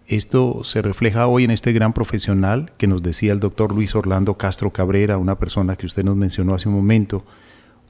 [0.07, 4.37] esto se refleja hoy en este gran profesional que nos decía el doctor Luis Orlando
[4.37, 7.25] Castro Cabrera, una persona que usted nos mencionó hace un momento,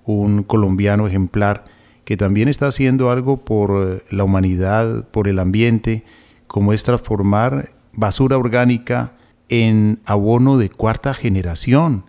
[0.05, 1.65] un colombiano ejemplar
[2.05, 6.05] que también está haciendo algo por la humanidad, por el ambiente,
[6.47, 9.13] como es transformar basura orgánica
[9.49, 12.05] en abono de cuarta generación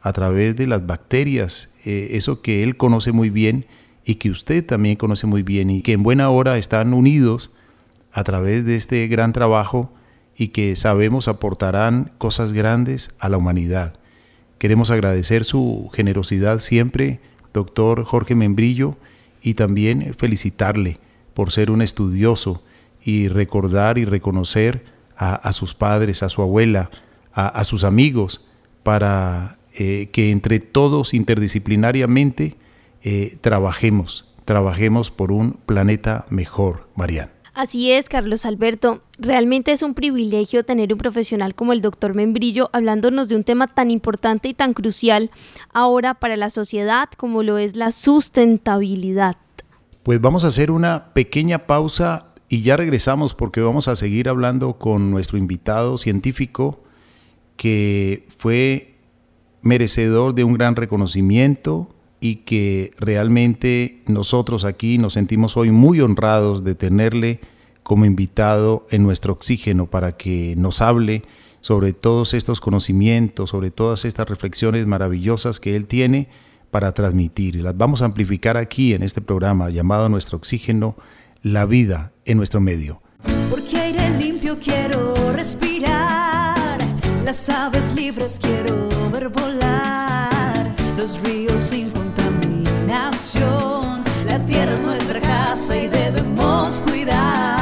[0.00, 3.66] a través de las bacterias, eh, eso que él conoce muy bien
[4.04, 7.54] y que usted también conoce muy bien y que en buena hora están unidos
[8.12, 9.92] a través de este gran trabajo
[10.36, 13.94] y que sabemos aportarán cosas grandes a la humanidad.
[14.58, 17.20] Queremos agradecer su generosidad siempre,
[17.52, 18.96] doctor Jorge Membrillo,
[19.42, 20.98] y también felicitarle
[21.34, 22.62] por ser un estudioso
[23.08, 24.84] y recordar y reconocer
[25.16, 26.90] a, sus padres, a su abuela,
[27.32, 28.44] a, sus amigos,
[28.82, 32.58] para eh, que entre todos interdisciplinariamente
[33.02, 37.32] eh, trabajemos, trabajemos por un planeta mejor, Mariana.
[37.54, 39.00] Así es, Carlos Alberto.
[39.18, 43.68] Realmente es un privilegio tener un profesional como el doctor Membrillo hablándonos de un tema
[43.68, 45.30] tan importante y tan crucial
[45.72, 49.36] ahora para la sociedad como lo es la sustentabilidad.
[50.08, 54.78] Pues vamos a hacer una pequeña pausa y ya regresamos porque vamos a seguir hablando
[54.78, 56.82] con nuestro invitado científico
[57.56, 58.94] que fue
[59.62, 66.64] merecedor de un gran reconocimiento y que realmente nosotros aquí nos sentimos hoy muy honrados
[66.64, 67.40] de tenerle
[67.82, 71.22] como invitado en nuestro oxígeno para que nos hable
[71.60, 76.28] sobre todos estos conocimientos, sobre todas estas reflexiones maravillosas que él tiene
[76.70, 77.56] para transmitir.
[77.56, 80.96] Las vamos a amplificar aquí en este programa llamado Nuestro Oxígeno,
[81.52, 83.02] la vida en nuestro medio.
[83.50, 86.78] Porque aire limpio quiero respirar,
[87.24, 91.90] las aves libres quiero ver volar, los ríos sin
[94.26, 97.57] la tierra es nuestra casa y debemos cuidar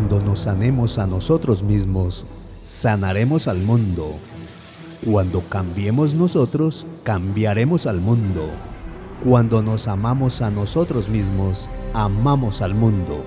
[0.00, 2.24] Cuando nos sanemos a nosotros mismos,
[2.64, 4.14] sanaremos al mundo.
[5.04, 8.48] Cuando cambiemos nosotros, cambiaremos al mundo.
[9.22, 13.22] Cuando nos amamos a nosotros mismos, amamos al mundo.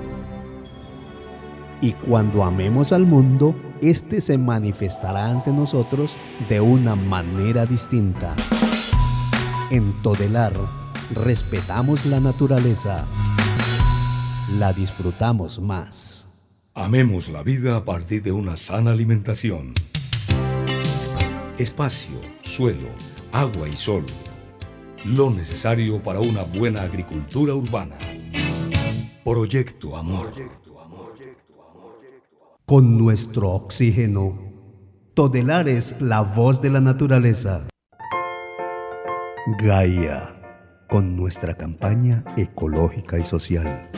[1.80, 6.18] Y cuando amemos al mundo, éste se manifestará ante nosotros
[6.50, 8.34] de una manera distinta.
[9.70, 10.54] En Todelar,
[11.14, 13.06] respetamos la naturaleza.
[14.58, 16.33] La disfrutamos más.
[16.76, 19.74] Amemos la vida a partir de una sana alimentación
[21.58, 22.90] espacio, suelo,
[23.32, 24.06] agua y sol.
[25.06, 27.98] Lo necesario para una buena agricultura urbana.
[29.24, 30.34] Proyecto Amor.
[32.66, 34.52] Con nuestro oxígeno,
[35.14, 37.68] Todelar es la voz de la naturaleza.
[39.60, 40.36] Gaia,
[40.90, 43.92] con nuestra campaña ecológica y social.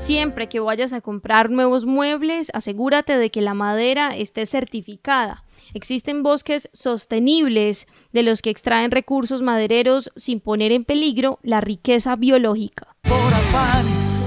[0.00, 6.22] Siempre que vayas a comprar nuevos muebles, asegúrate de que la madera esté certificada Existen
[6.22, 12.96] bosques sostenibles de los que extraen recursos madereros sin poner en peligro la riqueza biológica.
[13.02, 14.18] Por afanes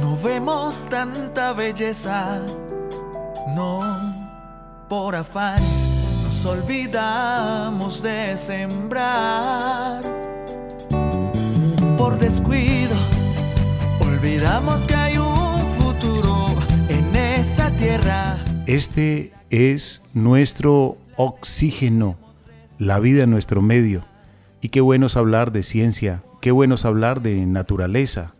[0.00, 2.44] no vemos tanta belleza,
[3.54, 3.78] no,
[4.88, 10.00] por afanes nos olvidamos de sembrar.
[11.96, 12.96] Por descuido
[18.68, 22.16] Este es nuestro oxígeno,
[22.78, 24.04] la vida en nuestro medio.
[24.60, 28.32] Y qué bueno es hablar de ciencia, qué bueno es hablar de naturaleza.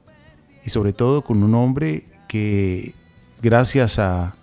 [0.64, 2.94] Y sobre todo con un hombre que
[3.42, 4.36] gracias a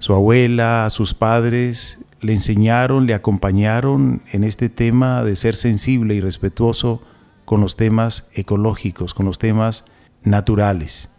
[0.00, 6.16] su abuela, a sus padres, le enseñaron, le acompañaron en este tema de ser sensible
[6.16, 7.00] y respetuoso
[7.44, 9.84] con los temas ecológicos, con los temas
[10.24, 11.10] naturales.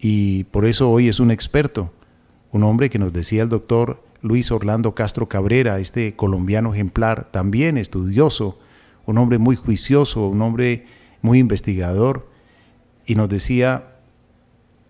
[0.00, 1.92] Y por eso hoy es un experto
[2.52, 7.76] un hombre que nos decía el doctor Luis Orlando Castro Cabrera, este colombiano ejemplar, también
[7.78, 8.60] estudioso,
[9.06, 10.86] un hombre muy juicioso, un hombre
[11.22, 12.30] muy investigador,
[13.06, 13.96] y nos decía,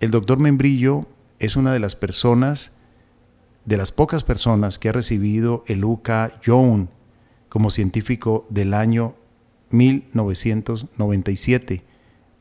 [0.01, 1.07] el doctor Membrillo
[1.39, 2.75] es una de las personas,
[3.65, 6.89] de las pocas personas que ha recibido el UCA Young
[7.49, 9.15] como científico del año
[9.71, 11.85] 1997.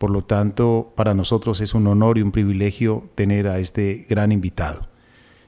[0.01, 4.31] Por lo tanto, para nosotros es un honor y un privilegio tener a este gran
[4.31, 4.81] invitado.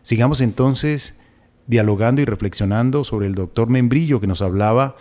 [0.03, 1.19] Sigamos entonces
[1.65, 4.95] dialogando y reflexionando sobre el doctor Membrillo que nos hablaba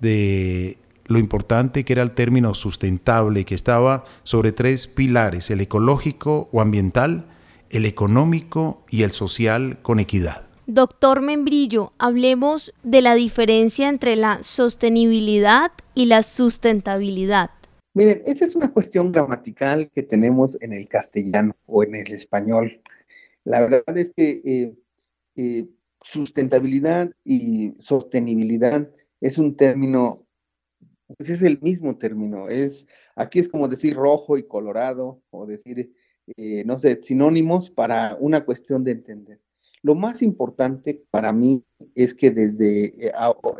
[0.00, 6.48] de lo importante que era el término sustentable, que estaba sobre tres pilares, el ecológico
[6.52, 7.26] o ambiental,
[7.70, 10.46] el económico y el social con equidad.
[10.68, 17.50] Doctor Membrillo, hablemos de la diferencia entre la sostenibilidad y la sustentabilidad.
[17.94, 22.80] Miren, esa es una cuestión gramatical que tenemos en el castellano o en el español.
[23.44, 24.74] La verdad es que eh,
[25.36, 25.66] eh,
[26.00, 28.88] sustentabilidad y sostenibilidad
[29.20, 30.26] es un término,
[31.18, 35.92] pues es el mismo término, es, aquí es como decir rojo y colorado, o decir,
[36.38, 39.40] eh, no sé, sinónimos para una cuestión de entender.
[39.82, 41.62] Lo más importante para mí
[41.94, 43.12] es que desde,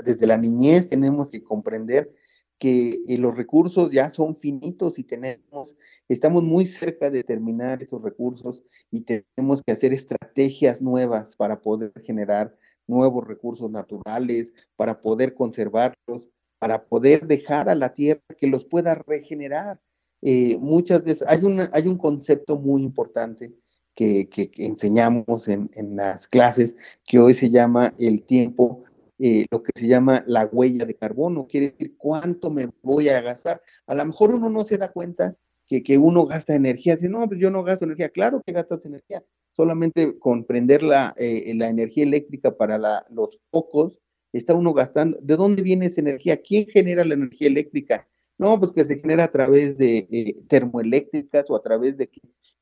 [0.04, 2.14] desde la niñez tenemos que comprender
[2.62, 5.74] que los recursos ya son finitos y tenemos
[6.08, 11.92] estamos muy cerca de terminar esos recursos y tenemos que hacer estrategias nuevas para poder
[12.04, 18.64] generar nuevos recursos naturales, para poder conservarlos, para poder dejar a la tierra que los
[18.64, 19.80] pueda regenerar.
[20.20, 21.40] Eh, muchas veces hay,
[21.72, 23.52] hay un concepto muy importante
[23.96, 28.84] que, enseñamos en, las clases que hoy se llama el tiempo
[29.24, 33.20] eh, lo que se llama la huella de carbono, quiere decir cuánto me voy a
[33.20, 33.62] gastar.
[33.86, 35.36] A lo mejor uno no se da cuenta
[35.68, 36.96] que, uno gasta energía.
[36.96, 38.08] Dice, no, pues yo no gasto energía.
[38.08, 39.22] Claro que gastas energía.
[39.54, 43.96] Solamente comprender la, eh, la energía eléctrica para los focos,
[44.32, 45.16] está uno gastando.
[45.22, 46.42] ¿De dónde viene esa energía?
[46.42, 48.08] ¿Quién genera la energía eléctrica?
[48.38, 52.10] No, pues que se genera a través de eh, termoeléctricas o a través de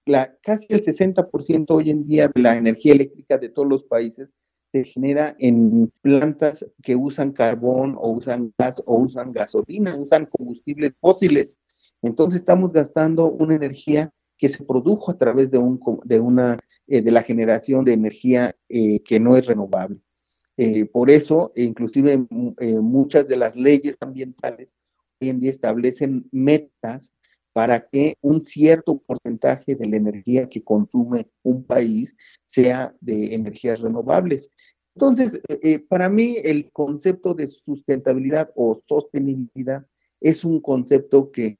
[0.04, 4.28] la, casi el 60% hoy en día de la energía eléctrica de todos los países
[4.72, 10.92] se genera en plantas que usan carbón o usan gas o usan gasolina, usan combustibles
[11.00, 11.56] fósiles.
[12.02, 17.02] Entonces estamos gastando una energía que se produjo a través de, un, de, una, eh,
[17.02, 19.98] de la generación de energía eh, que no es renovable.
[20.56, 22.26] Eh, por eso, inclusive
[22.82, 24.74] muchas de las leyes ambientales
[25.20, 27.12] hoy en día establecen metas
[27.52, 33.80] para que un cierto porcentaje de la energía que consume un país sea de energías
[33.80, 34.50] renovables.
[34.94, 35.40] Entonces,
[35.88, 39.86] para mí el concepto de sustentabilidad o sostenibilidad
[40.20, 41.58] es un concepto que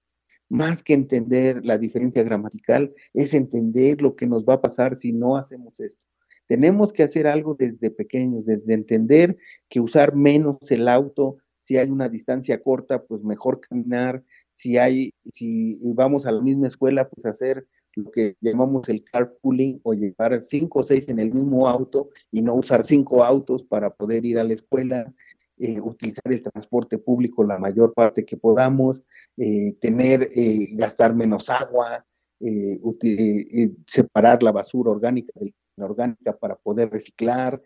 [0.51, 5.13] más que entender la diferencia gramatical, es entender lo que nos va a pasar si
[5.13, 6.03] no hacemos esto.
[6.49, 9.39] Tenemos que hacer algo desde pequeños, desde entender
[9.69, 14.25] que usar menos el auto, si hay una distancia corta, pues mejor caminar,
[14.57, 19.81] si hay, si vamos a la misma escuela, pues hacer lo que llamamos el carpooling
[19.83, 23.91] o llevar cinco o seis en el mismo auto y no usar cinco autos para
[23.91, 25.13] poder ir a la escuela.
[25.63, 29.03] Eh, utilizar el transporte público la mayor parte que podamos,
[29.37, 32.07] eh, tener, eh, gastar menos agua,
[33.87, 37.61] separar la basura orgánica de la orgánica para poder reciclar,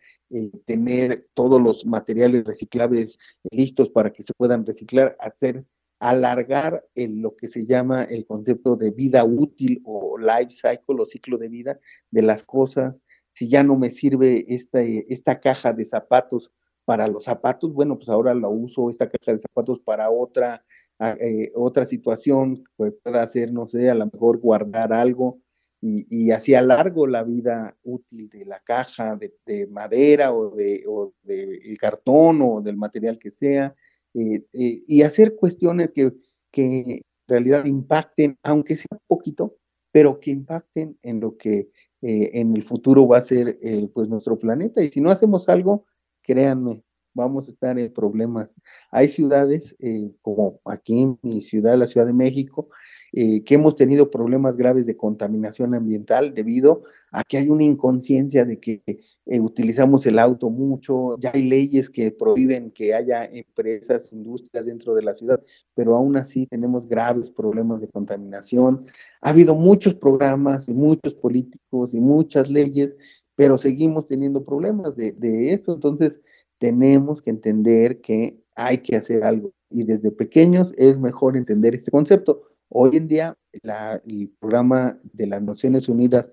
[0.64, 3.16] tener todos los materiales reciclables
[3.52, 5.64] listos para que se puedan reciclar, hacer
[5.98, 11.38] alargar lo que se llama el concepto de vida útil o life cycle o ciclo
[11.38, 11.78] de vida
[12.10, 12.94] de las cosas.
[13.32, 16.52] Si ya no me sirve esta, esta caja de zapatos
[16.84, 20.64] para los zapatos, bueno, pues ahora la uso esta caja de zapatos para otra,
[20.98, 25.40] ah, eh, otra situación, que pueda hacer, no sé, a lo mejor guardar algo.
[25.86, 30.82] y, hacía largo la vida útil de la caja de, madera o de,
[31.22, 33.74] de cartón o del material que sea,
[34.14, 36.12] eh, eh, y hacer cuestiones que,
[36.52, 39.56] que en realidad impacten, aunque sea poquito,
[39.92, 41.70] pero que impacten en lo que
[42.02, 43.58] eh, en el futuro va a ser
[43.92, 44.82] pues nuestro planeta.
[44.82, 45.86] Y si no hacemos algo,
[46.22, 46.84] créanme,
[47.14, 48.50] vamos a estar en problemas.
[48.90, 52.68] Hay ciudades, eh, como aquí en mi ciudad, la Ciudad de México,
[53.12, 58.44] eh, que hemos tenido problemas graves de contaminación ambiental debido a que hay una inconsciencia
[58.44, 58.82] de que
[59.26, 64.94] eh, utilizamos el auto mucho, ya hay leyes que prohíben que haya empresas, industrias dentro
[64.94, 65.40] de la ciudad,
[65.74, 68.86] pero aún así tenemos graves problemas de contaminación.
[69.20, 72.96] Ha habido muchos programas y muchos políticos y muchas leyes,
[73.36, 75.72] pero seguimos teniendo problemas de, de esto.
[75.72, 76.20] Entonces,
[76.58, 79.52] tenemos que entender que hay que hacer algo.
[79.70, 82.42] Y desde pequeños es mejor entender este concepto.
[82.68, 86.30] Hoy en día, el programa de las Naciones Unidas,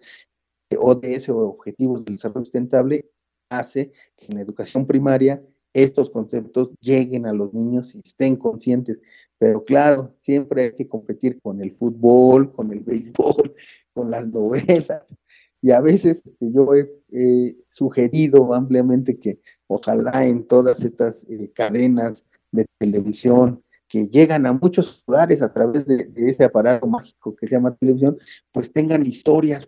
[0.77, 3.09] ODS o Objetivos del Desarrollo Sustentable,
[3.49, 5.43] hace que en la educación primaria
[5.73, 8.99] estos conceptos lleguen a los niños y estén conscientes.
[9.37, 13.55] Pero claro, siempre hay que competir con el fútbol, con el béisbol,
[13.93, 15.03] con las novelas.
[15.61, 19.39] Y a veces este, yo he sugerido ampliamente que
[19.71, 25.85] ojalá en todas estas eh, cadenas de televisión que llegan a muchos lugares a través
[25.85, 28.17] de, ese aparato mágico que se llama televisión,
[28.53, 29.65] pues tengan historias.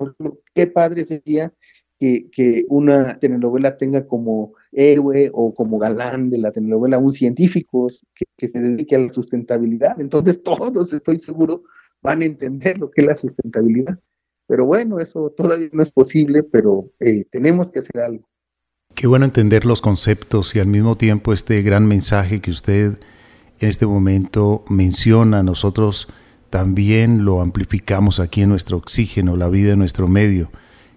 [0.54, 1.54] Qué padre sería
[1.99, 7.89] que, que, una telenovela tenga como héroe o como galán de la telenovela un científico
[8.16, 9.99] que, que, se dedique a la sustentabilidad.
[9.99, 11.64] Entonces todos, estoy seguro,
[12.01, 13.99] van a entender lo que es la sustentabilidad.
[14.47, 18.28] Pero bueno, eso todavía no es posible, pero eh, tenemos que hacer algo.
[18.95, 22.99] Qué bueno entender los conceptos y al mismo tiempo este gran mensaje que usted
[23.59, 25.41] en este momento menciona.
[25.41, 26.07] Nosotros
[26.51, 30.51] también lo amplificamos aquí en nuestro oxígeno, la vida en nuestro medio.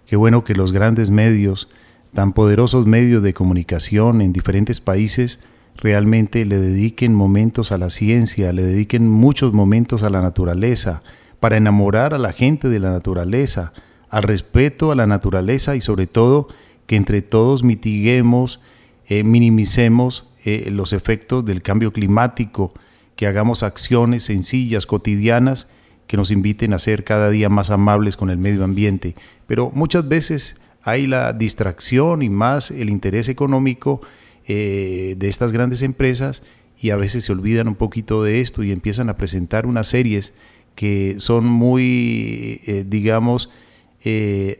[0.05, 1.69] Qué bueno que los grandes medios,
[2.13, 5.41] tan poderosos medios de comunicación en diferentes países,
[5.77, 11.03] realmente le dediquen momentos a la ciencia, le dediquen muchos momentos a la naturaleza,
[11.41, 13.73] para enamorar a la gente de la naturaleza,
[14.11, 16.49] al respeto a la naturaleza y sobre todo
[16.87, 18.61] que entre todos mitiguemos,
[19.07, 22.73] eh, minimicemos eh, los efectos del cambio climático,
[23.17, 25.69] que hagamos acciones sencillas, cotidianas,
[26.07, 29.17] que nos inviten a ser cada día más amables con el medio ambiente.
[29.47, 34.01] Pero muchas veces hay la distracción y más el interés económico
[34.47, 36.45] eh, de estas grandes empresas
[36.81, 40.35] y a veces se olvidan un poquito de esto y empiezan a presentar unas series
[40.77, 43.49] que son muy, digamos,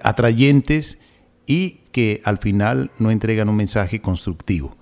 [0.01, 0.99] atrayentes
[1.47, 4.77] y que al final no entregan un mensaje constructivo.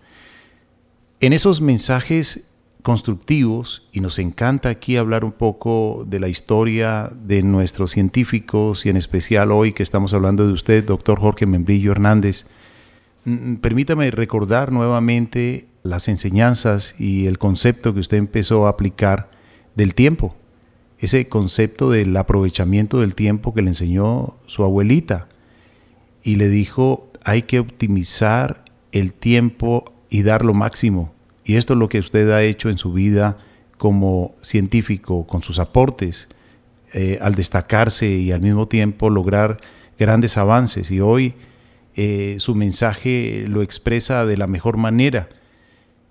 [1.20, 2.50] En esos mensajes
[2.84, 8.90] constructivos, y nos encanta aquí hablar un poco de la historia de nuestros científicos y
[8.90, 12.46] en especial hoy que estamos hablando de usted, doctor Jorge Membrillo Hernández,
[13.24, 19.30] mm, permítame recordar nuevamente las enseñanzas y el concepto que usted empezó a aplicar
[19.74, 20.36] del tiempo,
[20.98, 25.28] ese concepto del aprovechamiento del tiempo que le enseñó su abuelita,
[26.24, 31.14] y le dijo, hay que optimizar el tiempo y dar lo máximo.
[31.44, 33.38] Y esto es lo que usted ha hecho en su vida
[33.76, 36.28] como científico, con sus aportes,
[36.94, 39.58] eh, al destacarse y al mismo tiempo lograr
[39.98, 40.90] grandes avances.
[40.90, 41.34] Y hoy
[41.94, 45.28] eh, su mensaje lo expresa de la mejor manera.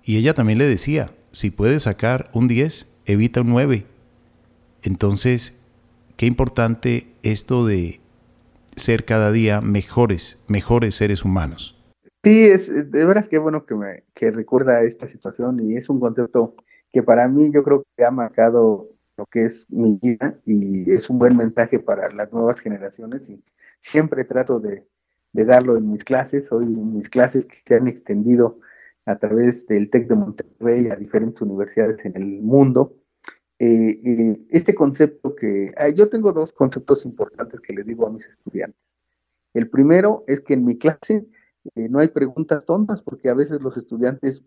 [0.04, 3.86] Y ella también le decía, si puedes sacar un 10, evita un 9.
[4.82, 5.62] Entonces,
[6.16, 8.00] qué importante esto de
[8.76, 11.80] ser cada día mejores, mejores seres humanos.
[12.22, 16.00] Sí, es de veras que bueno que me que recuerda esta situación y es un
[16.00, 16.54] concepto
[16.90, 21.10] que para mí yo creo que ha marcado lo que es mi vida y es
[21.10, 23.42] un buen mensaje para las nuevas generaciones y
[23.78, 24.86] siempre trato de,
[25.32, 28.58] de darlo en mis clases, hoy en mis clases que se han extendido
[29.06, 32.96] a través del TEC de Monterrey a diferentes universidades en el mundo,
[33.66, 38.10] eh, eh, este concepto que ah, yo tengo dos conceptos importantes que les digo a
[38.10, 38.78] mis estudiantes.
[39.54, 41.26] El primero es que en mi clase
[41.74, 44.44] eh, no hay preguntas tontas porque a veces los estudiantes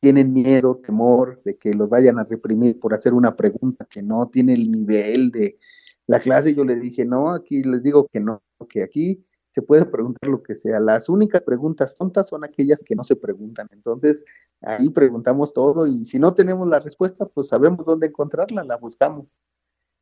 [0.00, 4.26] tienen miedo, temor de que los vayan a reprimir por hacer una pregunta que no
[4.26, 5.58] tiene el nivel de
[6.06, 6.54] la clase.
[6.54, 9.22] Yo les dije, no, aquí les digo que no, que aquí
[9.54, 10.80] se puede preguntar lo que sea.
[10.80, 13.68] Las únicas preguntas tontas son aquellas que no se preguntan.
[13.70, 14.24] Entonces,
[14.60, 19.28] ahí preguntamos todo y si no tenemos la respuesta, pues sabemos dónde encontrarla, la buscamos.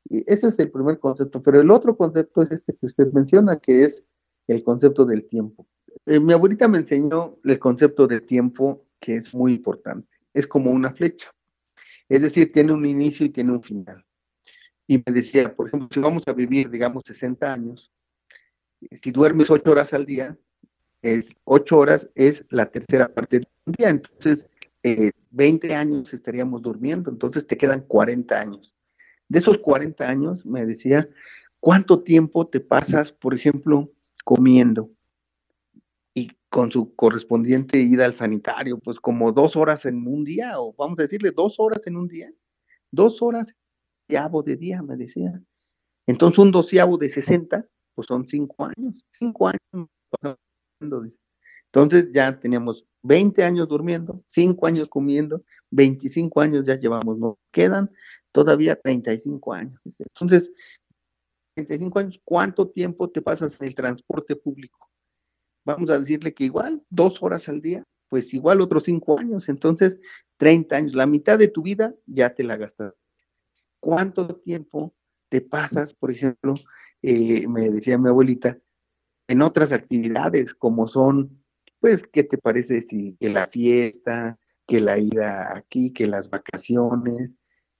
[0.09, 1.43] Y ese es el primer concepto.
[1.43, 4.05] Pero el otro concepto es este que usted menciona, que es
[4.49, 5.67] el concepto del tiempo.
[6.07, 10.09] Eh, mi abuelita me enseñó el concepto del tiempo, que es muy importante.
[10.33, 11.31] Es como una flecha.
[12.09, 14.03] Es decir, tiene un inicio y tiene un final.
[14.87, 17.92] y me decía, por ejemplo, si vamos a vivir, digamos, 60 años,
[19.03, 20.37] si duermes 8 horas al día,
[21.03, 24.47] es 8 horas es la tercera parte del día, entonces
[25.31, 28.73] 20 eh, años estaríamos durmiendo, entonces te quedan 40 años.
[29.29, 31.09] De esos 40 años, me decía,
[31.61, 33.91] ¿cuánto tiempo te pasas, por ejemplo,
[34.25, 34.91] comiendo?
[36.15, 40.75] Y con su correspondiente ida al sanitario, pues como dos horas en un día, o
[40.75, 42.31] vamos a decirle dos horas en un día,
[42.91, 43.55] dos horas
[44.45, 45.41] de día, me decía.
[46.07, 49.89] Entonces un doceavo de 60, pues son cinco años, cinco años.
[51.67, 57.91] Entonces ya teníamos 20 años durmiendo, 5 años comiendo, 25 años ya llevamos, nos quedan
[58.31, 59.81] todavía 35 años.
[59.99, 60.51] Entonces,
[61.55, 64.89] 35 años, ¿cuánto tiempo te pasas en el transporte público?
[65.65, 69.99] Vamos a decirle que igual, dos horas al día, pues igual otros 5 años, entonces
[70.37, 72.95] 30 años, la mitad de tu vida ya te la gastas.
[73.81, 74.95] ¿Cuánto tiempo
[75.29, 76.55] te pasas, por ejemplo,
[77.03, 78.59] eh, me decía mi abuelita,
[79.29, 81.43] en otras actividades como son,
[81.81, 87.31] pues, ¿qué te parece si que la fiesta, que la ida aquí, que las vacaciones?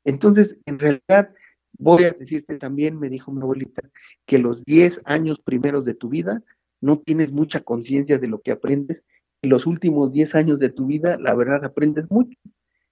[0.05, 1.35] Entonces, en realidad,
[1.79, 3.83] voy a decirte también, me dijo mi abuelita,
[4.27, 6.43] que los 10 años primeros de tu vida
[6.81, 9.03] no tienes mucha conciencia de lo que aprendes,
[9.43, 12.39] y los últimos 10 años de tu vida, la verdad, aprendes mucho.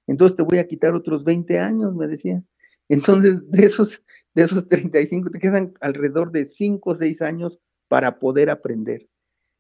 [0.07, 2.43] Entonces te voy a quitar otros 20 años, me decía.
[2.89, 4.03] Entonces, de esos,
[4.35, 7.59] de esos 35 te quedan alrededor de 5 o 6 años
[7.89, 9.09] para poder aprender.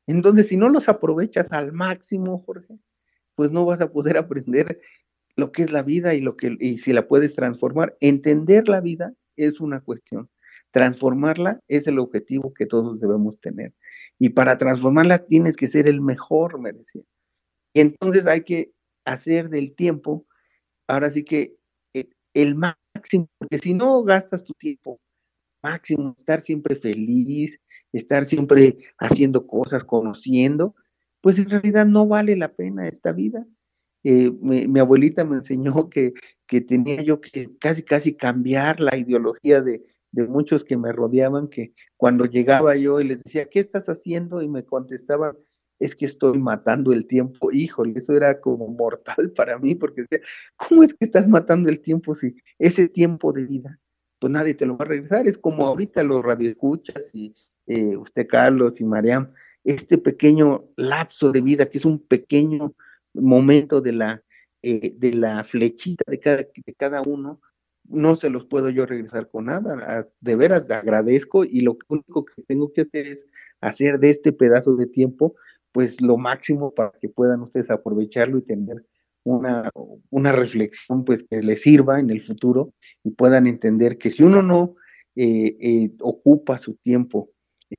[0.06, 2.78] Entonces, si no los aprovechas al máximo, Jorge,
[3.34, 4.80] pues no vas a poder aprender
[5.36, 7.96] lo que es la vida y lo que y si la puedes transformar.
[8.00, 10.28] Entender la vida es una cuestión.
[10.72, 13.72] Transformarla es el objetivo que todos debemos tener.
[14.18, 17.02] Y para transformarla tienes que ser el mejor, me decía.
[17.72, 18.72] Y entonces hay que
[19.04, 20.26] hacer del tiempo,
[20.86, 21.56] ahora sí que
[21.94, 25.01] eh, el más máximo, porque si no gastas tu tiempo
[25.62, 27.59] máximo, estar siempre feliz,
[27.92, 30.74] estar siempre haciendo cosas, conociendo,
[31.20, 33.46] pues en realidad no vale la pena esta vida.
[34.03, 36.14] Eh, mi, abuelita me enseñó que,
[36.46, 39.82] que, tenía yo que casi, casi cambiar la ideología de,
[40.12, 44.42] de, muchos que me rodeaban, que cuando llegaba yo y les decía, ¿qué estás haciendo?
[44.42, 45.36] Y me contestaban,
[45.81, 47.51] es que estoy matando el tiempo.
[47.51, 50.20] Híjole, eso era como mortal para mí, porque decía,
[50.57, 53.81] ¿cómo es que estás matando el tiempo si ese tiempo de vida,
[54.20, 55.26] pues nadie te lo va a regresar?
[55.26, 57.35] Es como ahorita los radioescuchas y
[57.66, 59.33] eh, usted, Carlos y Mariam,
[59.64, 62.74] este pequeño lapso de vida, que es un pequeño
[63.14, 64.22] momento de la,
[64.62, 67.41] eh, de la flechita de cada, de cada uno,
[67.89, 70.09] no se los puedo yo regresar con nada.
[70.20, 73.26] De veras, agradezco y lo único que tengo que hacer es
[73.61, 75.35] hacer de este pedazo de tiempo
[75.72, 78.84] pues lo máximo para que puedan ustedes aprovecharlo y tener
[79.24, 79.70] una,
[80.10, 82.72] una reflexión pues que les sirva en el futuro
[83.04, 84.76] y puedan entender que si uno no
[85.16, 87.30] eh, eh, ocupa su tiempo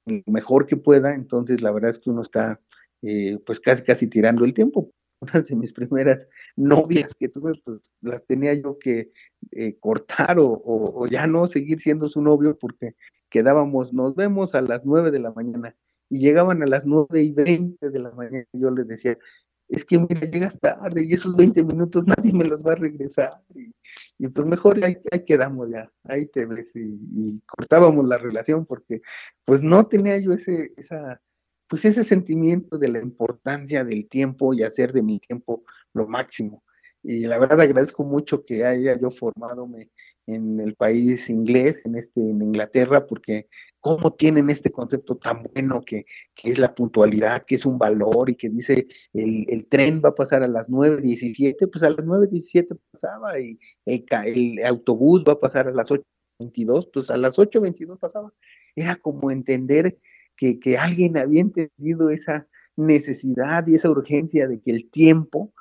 [0.05, 2.61] lo mejor que pueda, entonces la verdad es que uno está
[3.01, 4.91] eh, pues casi casi tirando el tiempo.
[5.21, 9.11] Una de mis primeras novias que tuve, pues las tenía yo que
[9.79, 12.95] cortar o, o, ya no seguir siendo su novio porque
[13.29, 15.75] quedábamos, nos vemos a las nueve de la mañana
[16.11, 18.45] y llegaban a las nueve y veinte de la mañana.
[18.51, 19.17] Yo les decía,
[19.69, 23.41] es que mira, llegas tarde y esos 20 minutos nadie me los va a regresar.
[24.19, 26.67] Y, pues mejor ahí, quedamos ya, ahí te ves.
[26.75, 29.01] Y, cortábamos la relación porque
[29.45, 31.21] pues no tenía yo ese, esa,
[31.69, 36.61] pues ese sentimiento de la importancia del tiempo y hacer de mi tiempo lo máximo.
[37.03, 39.65] Y la verdad agradezco mucho que haya yo formado
[40.27, 43.47] en el país inglés, en este, en Inglaterra, porque
[43.81, 46.05] cómo tienen este concepto tan bueno que,
[46.43, 50.43] es la puntualidad, que es un valor y que dice el, tren va a pasar
[50.43, 55.71] a las 9.17, pues a las 9.17 pasaba y el, autobús va a pasar a
[55.71, 58.31] las 8.22, pues a las 8.22 pasaba.
[58.75, 59.97] Era como entender
[60.37, 65.53] que, alguien había entendido esa necesidad y esa urgencia de que el tiempo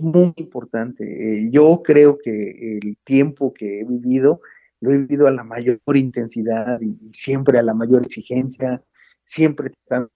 [0.00, 1.04] muy importante.
[1.04, 4.40] Eh, yo creo que el tiempo que he vivido
[4.80, 8.82] lo he vivido a la mayor intensidad y, siempre a la mayor exigencia,
[9.24, 10.10] siempre tratando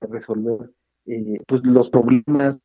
[0.00, 0.70] de resolver
[1.06, 2.58] eh, pues los problemas,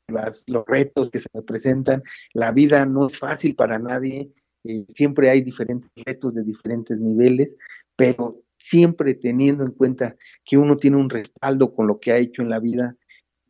[0.48, 2.04] los retos que se presentan.
[2.34, 4.32] La vida no es fácil para nadie,
[4.64, 7.52] eh, siempre hay diferentes retos de diferentes niveles,
[7.96, 12.42] pero siempre teniendo en cuenta que uno tiene un respaldo con lo que ha hecho
[12.42, 12.96] en la vida,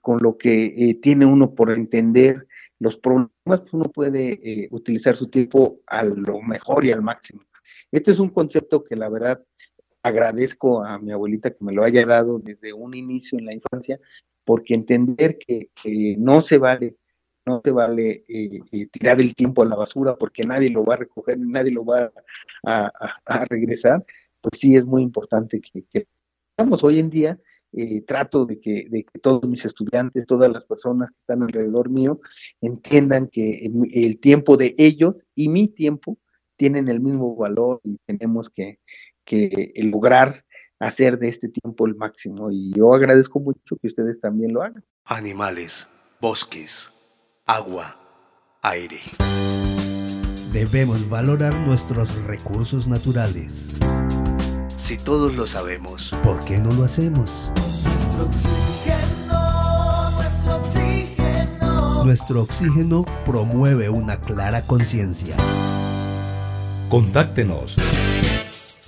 [0.01, 2.47] con lo que tiene uno por entender
[2.83, 7.41] los problemas, pues uno puede utilizar su tiempo a lo mejor y al máximo.
[7.91, 9.41] Este es un concepto que la verdad
[10.03, 13.99] agradezco a mi abuelita que me lo haya dado desde un inicio en la infancia,
[14.43, 15.69] porque entender que,
[16.17, 16.97] no se vale
[17.45, 20.93] no se vale eh, eh, tirar el tiempo a la basura porque nadie lo va
[20.93, 22.09] a recoger, nadie lo va
[22.65, 24.05] a, regresar,
[24.39, 26.07] pues sí es muy importante que, que
[26.57, 27.39] hoy en día.
[27.75, 31.89] Eh, trato de que, de que todos mis estudiantes, todas las personas que están alrededor
[31.89, 32.19] mío,
[32.61, 36.19] entiendan que el, tiempo de ellos y mi tiempo
[36.55, 38.79] tienen el mismo valor y tenemos que,
[39.25, 40.45] que lograr
[40.79, 42.51] hacer de este tiempo el máximo.
[42.51, 44.83] Y yo agradezco mucho que ustedes también lo hagan.
[45.05, 45.87] Animales,
[46.21, 46.91] bosques,
[47.47, 47.97] agua,
[48.61, 48.99] aire.
[50.53, 53.73] Debemos valorar nuestros recursos naturales.
[54.83, 57.49] Si todos lo sabemos, ¿por qué no lo hacemos?
[57.85, 62.03] Nuestro oxígeno, nuestro oxígeno.
[62.03, 65.37] Nuestro oxígeno promueve una clara conciencia.
[66.89, 67.77] Contáctenos.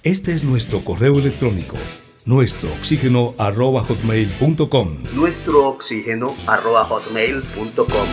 [0.04, 1.78] Este es nuestro correo electrónico
[2.26, 4.98] nuestro oxígeno arroba hotmail.com.
[5.14, 8.08] Nuestro oxígeno arroba hotmail.com.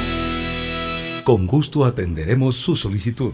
[1.25, 3.33] Con gusto atenderemos su solicitud.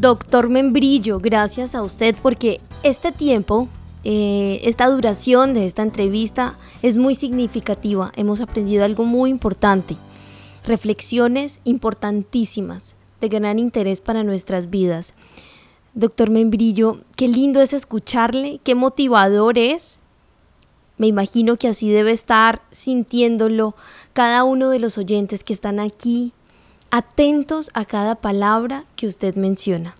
[0.00, 3.68] Doctor Membrillo, gracias a usted porque este tiempo,
[4.04, 8.12] eh, esta duración de esta entrevista es muy significativa.
[8.14, 9.96] Hemos aprendido algo muy importante
[10.64, 15.14] reflexiones importantísimas de gran interés para nuestras vidas.
[15.94, 19.98] Doctor Membrillo, qué lindo es escucharle, qué motivador es.
[20.96, 23.74] Me imagino que así debe estar sintiéndolo
[24.12, 26.32] cada uno de los oyentes que están aquí,
[26.90, 29.96] atentos a cada palabra que usted menciona.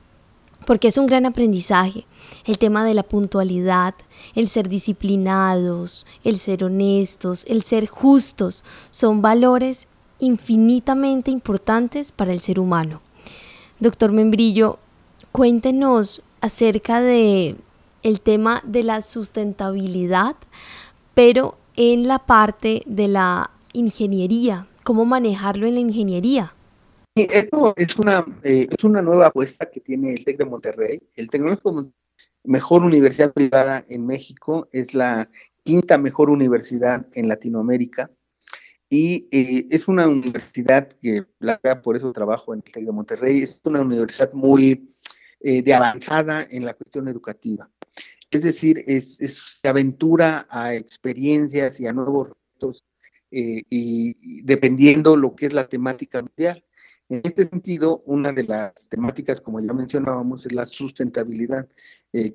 [0.66, 2.06] Porque es un gran aprendizaje
[2.44, 3.94] el tema de la puntualidad,
[4.34, 12.40] el ser disciplinados, el ser honestos, el ser justos, son valores infinitamente importantes para el
[12.40, 13.00] ser humano.
[13.80, 14.78] Doctor Membrillo,
[15.32, 17.56] cuéntenos acerca de
[18.02, 20.36] el tema de la sustentabilidad,
[21.14, 26.54] pero en la parte de la ingeniería, cómo manejarlo en la ingeniería.
[27.30, 31.02] Esto es una, eh, es una nueva apuesta que tiene el TEC de Monterrey.
[31.16, 31.90] El Tecnológico
[32.44, 35.28] Mejor Universidad Privada en México es la
[35.64, 38.10] quinta mejor universidad en Latinoamérica
[38.88, 43.42] y eh, es una universidad que, la por eso trabajo en el TEC de Monterrey,
[43.42, 44.94] es una universidad muy
[45.40, 47.68] eh, de avanzada en la cuestión educativa.
[48.30, 52.84] Es decir, se aventura a experiencias y a nuevos retos
[53.30, 56.64] eh, y dependiendo lo que es la temática mundial.
[57.10, 61.66] En este sentido, una de las temáticas, como ya mencionábamos, es la sustentabilidad.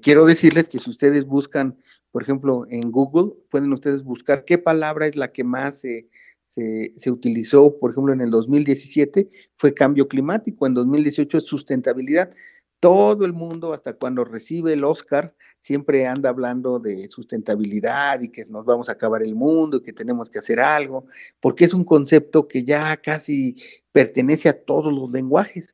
[0.02, 1.78] quiero decirles que si ustedes buscan,
[2.12, 6.08] por ejemplo, en Google, pueden ustedes buscar qué palabra es la que más se
[6.54, 12.32] se, utilizó, por ejemplo, en el 2017 fue cambio climático, en 2018 es sustentabilidad.
[12.80, 18.46] Todo el mundo, hasta cuando recibe el Oscar, siempre anda hablando de sustentabilidad y que
[18.46, 21.06] nos vamos a acabar el mundo y que tenemos que hacer algo,
[21.40, 23.56] porque es un concepto que ya casi
[23.94, 25.74] pertenece a todos los lenguajes.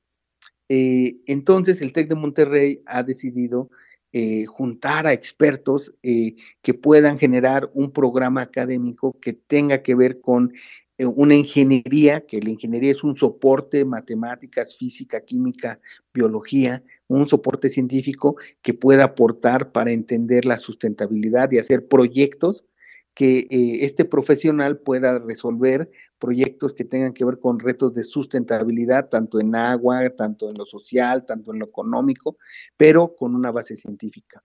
[0.67, 3.71] Eh, entonces, el TEC de Monterrey ha decidido
[4.11, 10.21] eh, juntar a expertos eh, que puedan generar un programa académico que tenga que ver
[10.21, 10.53] con
[11.01, 15.79] una ingeniería, que la ingeniería es un soporte, matemáticas, física, química,
[16.13, 22.65] biología, un soporte científico que pueda aportar para entender la sustentabilidad y hacer proyectos
[23.13, 23.47] que
[23.79, 25.89] este profesional pueda resolver
[26.19, 30.65] proyectos que tengan que ver con retos de sustentabilidad, tanto en agua, tanto en lo
[30.65, 32.37] social, tanto en lo económico,
[32.77, 34.43] pero con una base científica.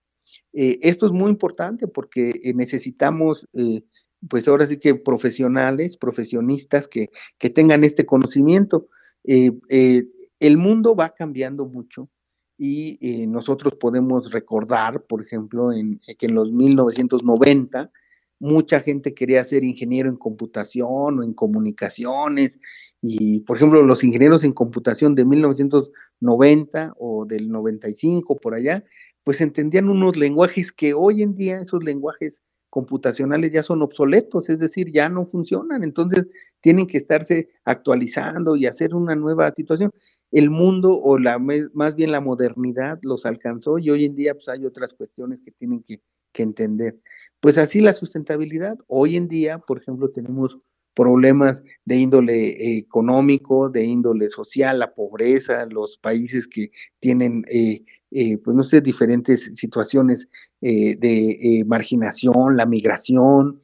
[0.53, 3.83] Eh, esto es muy importante porque eh, necesitamos, eh,
[4.27, 8.87] pues ahora sí que profesionales, profesionistas que, que tengan este conocimiento.
[9.23, 12.09] el mundo va cambiando mucho
[12.57, 17.91] y nosotros podemos recordar, por ejemplo, en, que en los 1990,
[18.39, 22.59] mucha gente quería ser ingeniero en computación o en comunicaciones.
[23.01, 28.83] Y, por ejemplo, los ingenieros en computación de 1990 o del 95 por allá,
[29.23, 32.41] pues entendían unos lenguajes que hoy en día esos lenguajes
[32.75, 36.27] computacionales ya son obsoletos, es decir, ya no funcionan, entonces
[36.59, 39.91] tienen que estarse actualizando y hacer una nueva situación.
[40.31, 44.49] El mundo o la más bien la modernidad los alcanzó y hoy en día pues
[44.49, 46.01] hay otras cuestiones que tienen que,
[46.33, 46.97] que entender.
[47.45, 48.75] Pues así la sustentabilidad.
[48.87, 50.57] Hoy en día, por ejemplo, tenemos
[50.95, 58.39] problemas de índole económico, de índole social, la pobreza, los países que tienen, eh, eh,
[58.39, 60.27] pues no sé, diferentes situaciones
[60.61, 63.61] eh, de marginación, la migración,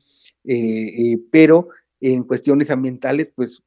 [1.31, 1.69] pero
[1.99, 3.63] en cuestiones ambientales, pues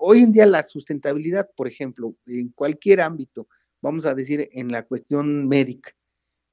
[0.00, 3.46] hoy en día la sustentabilidad, por ejemplo, en cualquier ámbito,
[3.80, 5.94] vamos a decir en la cuestión médica,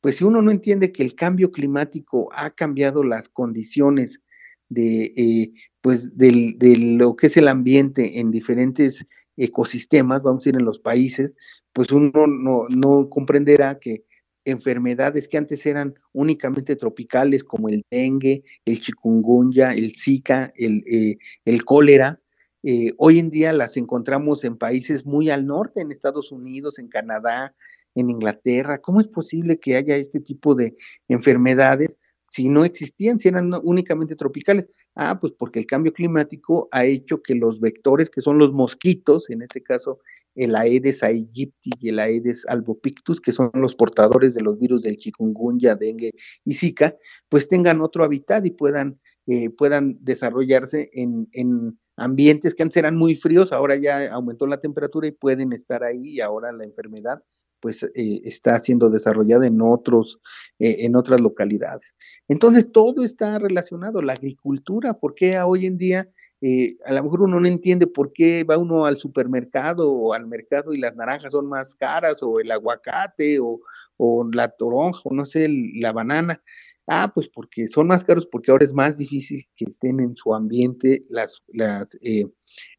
[0.02, 4.22] pues si uno no entiende que el cambio climático ha cambiado las condiciones
[4.70, 9.06] de, eh, pues de lo que es el ambiente en diferentes
[9.38, 11.34] ecosistemas, vamos a decir, en los países,
[11.74, 14.04] pues uno no, no comprenderá que
[14.45, 21.18] enfermedades que antes eran únicamente tropicales, como el dengue, el chikungunya, el zika, el, eh,
[21.45, 22.22] el cólera,
[22.64, 26.88] eh, hoy en día las encontramos en países muy al norte, en Estados Unidos, en
[26.88, 27.56] Canadá,
[28.00, 28.80] en Inglaterra.
[28.80, 30.76] ¿Cómo es posible que haya este tipo de
[31.08, 31.89] enfermedades
[32.30, 34.68] si no existían, si eran únicamente tropicales?
[34.95, 39.30] Ah, pues porque el cambio climático ha hecho que los vectores, que son los mosquitos,
[39.30, 40.00] en este caso
[40.36, 44.98] el Aedes aegypti y el Aedes albopictus, que son los portadores de los virus del
[44.98, 46.14] chikungunya, dengue
[46.45, 46.95] y zika,
[47.28, 52.95] pues tengan otro hábitat y puedan, eh, puedan desarrollarse en, en ambientes que antes eran
[52.95, 57.24] muy fríos, ahora ya aumentó la temperatura y pueden estar ahí y ahora la enfermedad
[57.68, 60.22] pues eh, está siendo desarrollada en otros,
[60.57, 61.93] eh, en otras localidades.
[62.30, 66.07] Entonces todo está relacionado, la agricultura, porque hoy en día
[66.39, 70.28] eh, a lo mejor uno no entiende por qué va uno al supermercado o al
[70.28, 73.59] mercado y las naranjas son más caras, o el aguacate, o,
[73.97, 76.41] o la toronja, o no sé, la banana.
[76.90, 80.34] Ah, pues porque son más caros, porque ahora es más difícil que estén en su
[80.34, 81.06] ambiente.
[81.10, 82.26] Las, las, eh,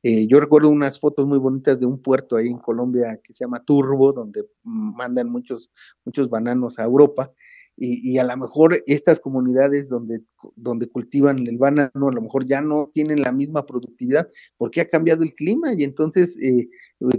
[0.03, 3.45] eh, yo recuerdo unas fotos muy bonitas de un puerto ahí en Colombia que se
[3.45, 5.71] llama Turbo, donde mandan muchos,
[6.07, 7.31] muchos bananos a Europa.
[7.77, 10.23] Y, y, a lo mejor estas comunidades donde,
[10.57, 14.89] donde cultivan el banano, a lo mejor ya no tienen la misma productividad porque ha
[14.89, 16.69] cambiado el clima y entonces eh,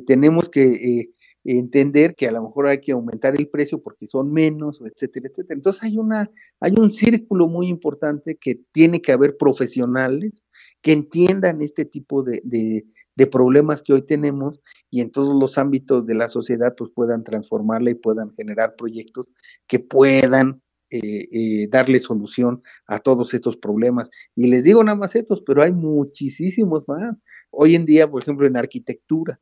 [0.05, 1.13] tenemos que
[1.57, 5.55] entender que a lo mejor hay que aumentar el precio porque son menos, etcétera, etcétera.
[5.57, 6.29] Entonces hay una,
[6.59, 10.33] hay un círculo muy importante que tiene que haber profesionales
[10.81, 12.85] que entiendan este tipo de, de,
[13.27, 17.91] problemas que hoy tenemos y en todos los ámbitos de la sociedad pues puedan transformarla
[17.91, 19.27] y puedan generar proyectos
[19.67, 24.09] que puedan eh, eh, darle solución a todos estos problemas.
[24.37, 27.17] Y les digo nada más estos, pero hay muchísimos más.
[27.51, 29.39] Hoy en día, por ejemplo, en arquitectura,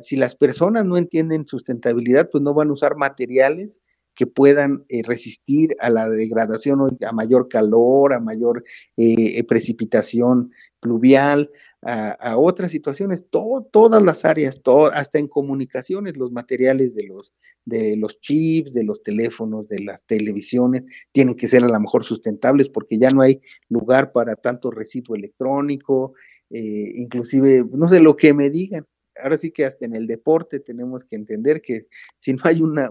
[0.00, 3.80] si las personas no entienden sustentabilidad, pues no van a usar materiales
[4.14, 8.64] que puedan eh, resistir a la degradación, a mayor calor, a mayor
[8.96, 11.50] eh, eh, precipitación pluvial,
[11.84, 14.60] a, otras situaciones, todas las áreas,
[14.92, 17.32] hasta en comunicaciones, los materiales de los,
[17.64, 22.04] de los chips, de los teléfonos, de las televisiones, tienen que ser a lo mejor
[22.04, 26.14] sustentables porque ya no hay lugar para tanto residuo electrónico,
[26.50, 28.86] inclusive, no sé lo que me digan,
[29.20, 31.86] ahora sí que hasta en el deporte tenemos que entender que
[32.18, 32.90] si no hay una,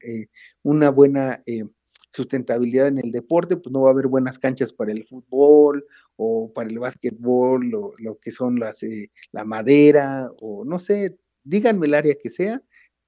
[0.00, 0.26] eh,
[0.62, 1.64] una buena eh,
[2.12, 5.84] sustentabilidad en el deporte, pues no va a haber buenas canchas para el fútbol
[6.16, 11.16] o para el básquetbol, o lo que son las, eh, la madera, o no sé,
[11.44, 12.60] díganme el área que sea,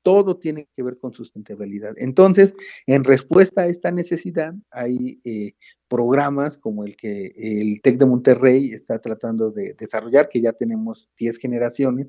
[0.02, 1.94] todo tiene que ver con sustentabilidad.
[1.98, 2.54] Entonces,
[2.86, 5.54] en respuesta a esta necesidad, hay eh,
[5.88, 11.10] programas como el que el TEC de Monterrey está tratando de desarrollar, que ya tenemos
[11.18, 12.08] 10 generaciones,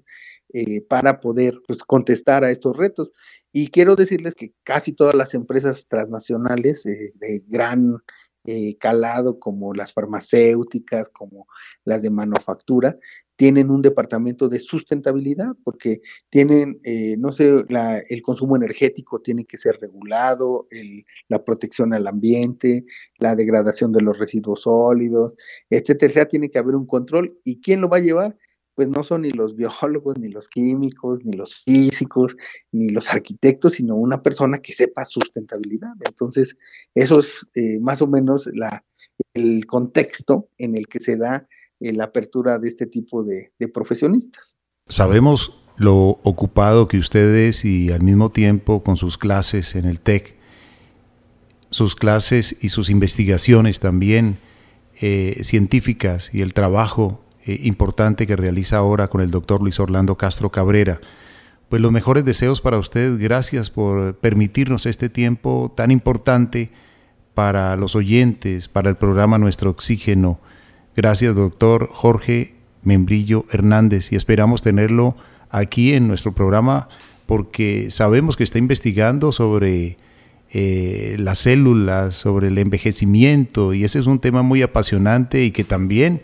[0.53, 3.11] eh, para poder pues, contestar a estos retos.
[3.51, 7.97] Y quiero decirles que casi todas las empresas transnacionales eh, de gran
[8.79, 11.45] calado, como las farmacéuticas, como
[11.85, 12.97] las de manufactura,
[13.41, 17.51] tienen un departamento de sustentabilidad porque tienen, eh, no sé,
[18.07, 20.67] el consumo energético tiene que ser regulado,
[21.27, 22.85] la protección al ambiente,
[23.17, 25.33] la degradación de los residuos sólidos,
[25.71, 26.27] etcétera.
[26.27, 27.35] Tiene que haber un control.
[27.43, 28.37] ¿Y quién lo va a llevar?
[28.75, 32.37] Pues no son ni los biólogos, ni los químicos, ni los físicos,
[32.71, 35.93] ni los arquitectos, sino una persona que sepa sustentabilidad.
[36.05, 36.55] Entonces,
[36.93, 38.85] eso es eh, más o menos la,
[39.33, 41.47] el contexto en el que se da
[41.81, 44.55] la apertura de este tipo de, profesionistas.
[44.87, 50.35] Sabemos lo ocupado que ustedes y al mismo tiempo con sus clases en el TEC,
[51.69, 54.37] sus clases y sus investigaciones también
[54.99, 60.17] eh, científicas y el trabajo eh, importante que realiza ahora con el doctor Luis Orlando
[60.17, 61.01] Castro Cabrera.
[61.69, 66.69] Pues los mejores deseos para usted, gracias por permitirnos este tiempo tan importante
[67.33, 70.39] para los oyentes, para el programa Nuestro Oxígeno
[70.95, 75.15] Gracias, doctor Jorge Membrillo Hernández, y esperamos tenerlo
[75.49, 76.89] aquí en nuestro programa
[77.25, 79.97] porque sabemos que está investigando sobre
[80.49, 85.63] eh, las células, sobre el envejecimiento, y ese es un tema muy apasionante y que
[85.63, 86.23] también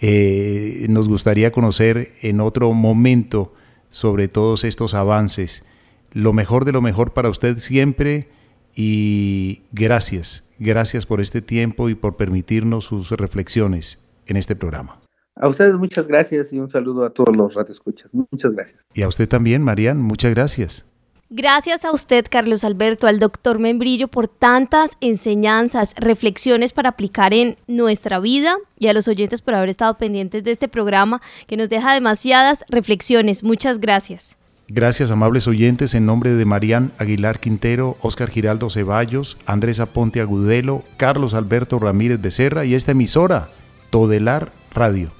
[0.00, 3.54] eh, nos gustaría conocer en otro momento
[3.90, 5.64] sobre todos estos avances.
[6.10, 8.28] Lo mejor de lo mejor para usted siempre
[8.74, 15.00] y gracias, gracias por este tiempo y por permitirnos sus reflexiones en este programa.
[15.36, 18.10] A ustedes muchas gracias y un saludo a todos los radioescuchas.
[18.12, 18.78] Muchas gracias.
[18.92, 20.86] Y a usted también, Marian, muchas gracias.
[21.32, 27.56] Gracias a usted, Carlos Alberto, al doctor Membrillo, por tantas enseñanzas, reflexiones para aplicar en
[27.68, 31.68] nuestra vida y a los oyentes por haber estado pendientes de este programa que nos
[31.68, 33.44] deja demasiadas reflexiones.
[33.44, 34.36] Muchas gracias.
[34.72, 40.84] Gracias, amables oyentes, en nombre de Marían Aguilar Quintero, Óscar Giraldo Ceballos, Andrés Aponte Agudelo,
[40.96, 43.50] Carlos Alberto Ramírez Becerra y esta emisora,
[43.90, 45.10] Todelar Radio.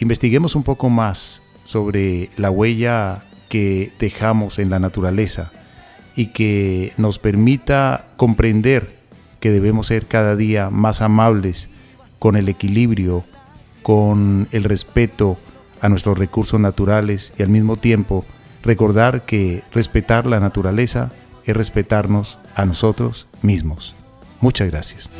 [0.00, 5.52] Investiguemos un poco más sobre la huella que dejamos en la naturaleza
[6.16, 8.98] y que nos permita comprender
[9.38, 11.68] que debemos ser cada día más amables
[12.18, 13.24] con el equilibrio,
[13.84, 15.38] con el respeto
[15.80, 18.24] a nuestros recursos naturales y al mismo tiempo
[18.66, 21.12] recordar que respetar la naturaleza
[21.44, 23.94] es respetarnos a nosotros mismos.
[24.40, 25.10] Muchas gracias.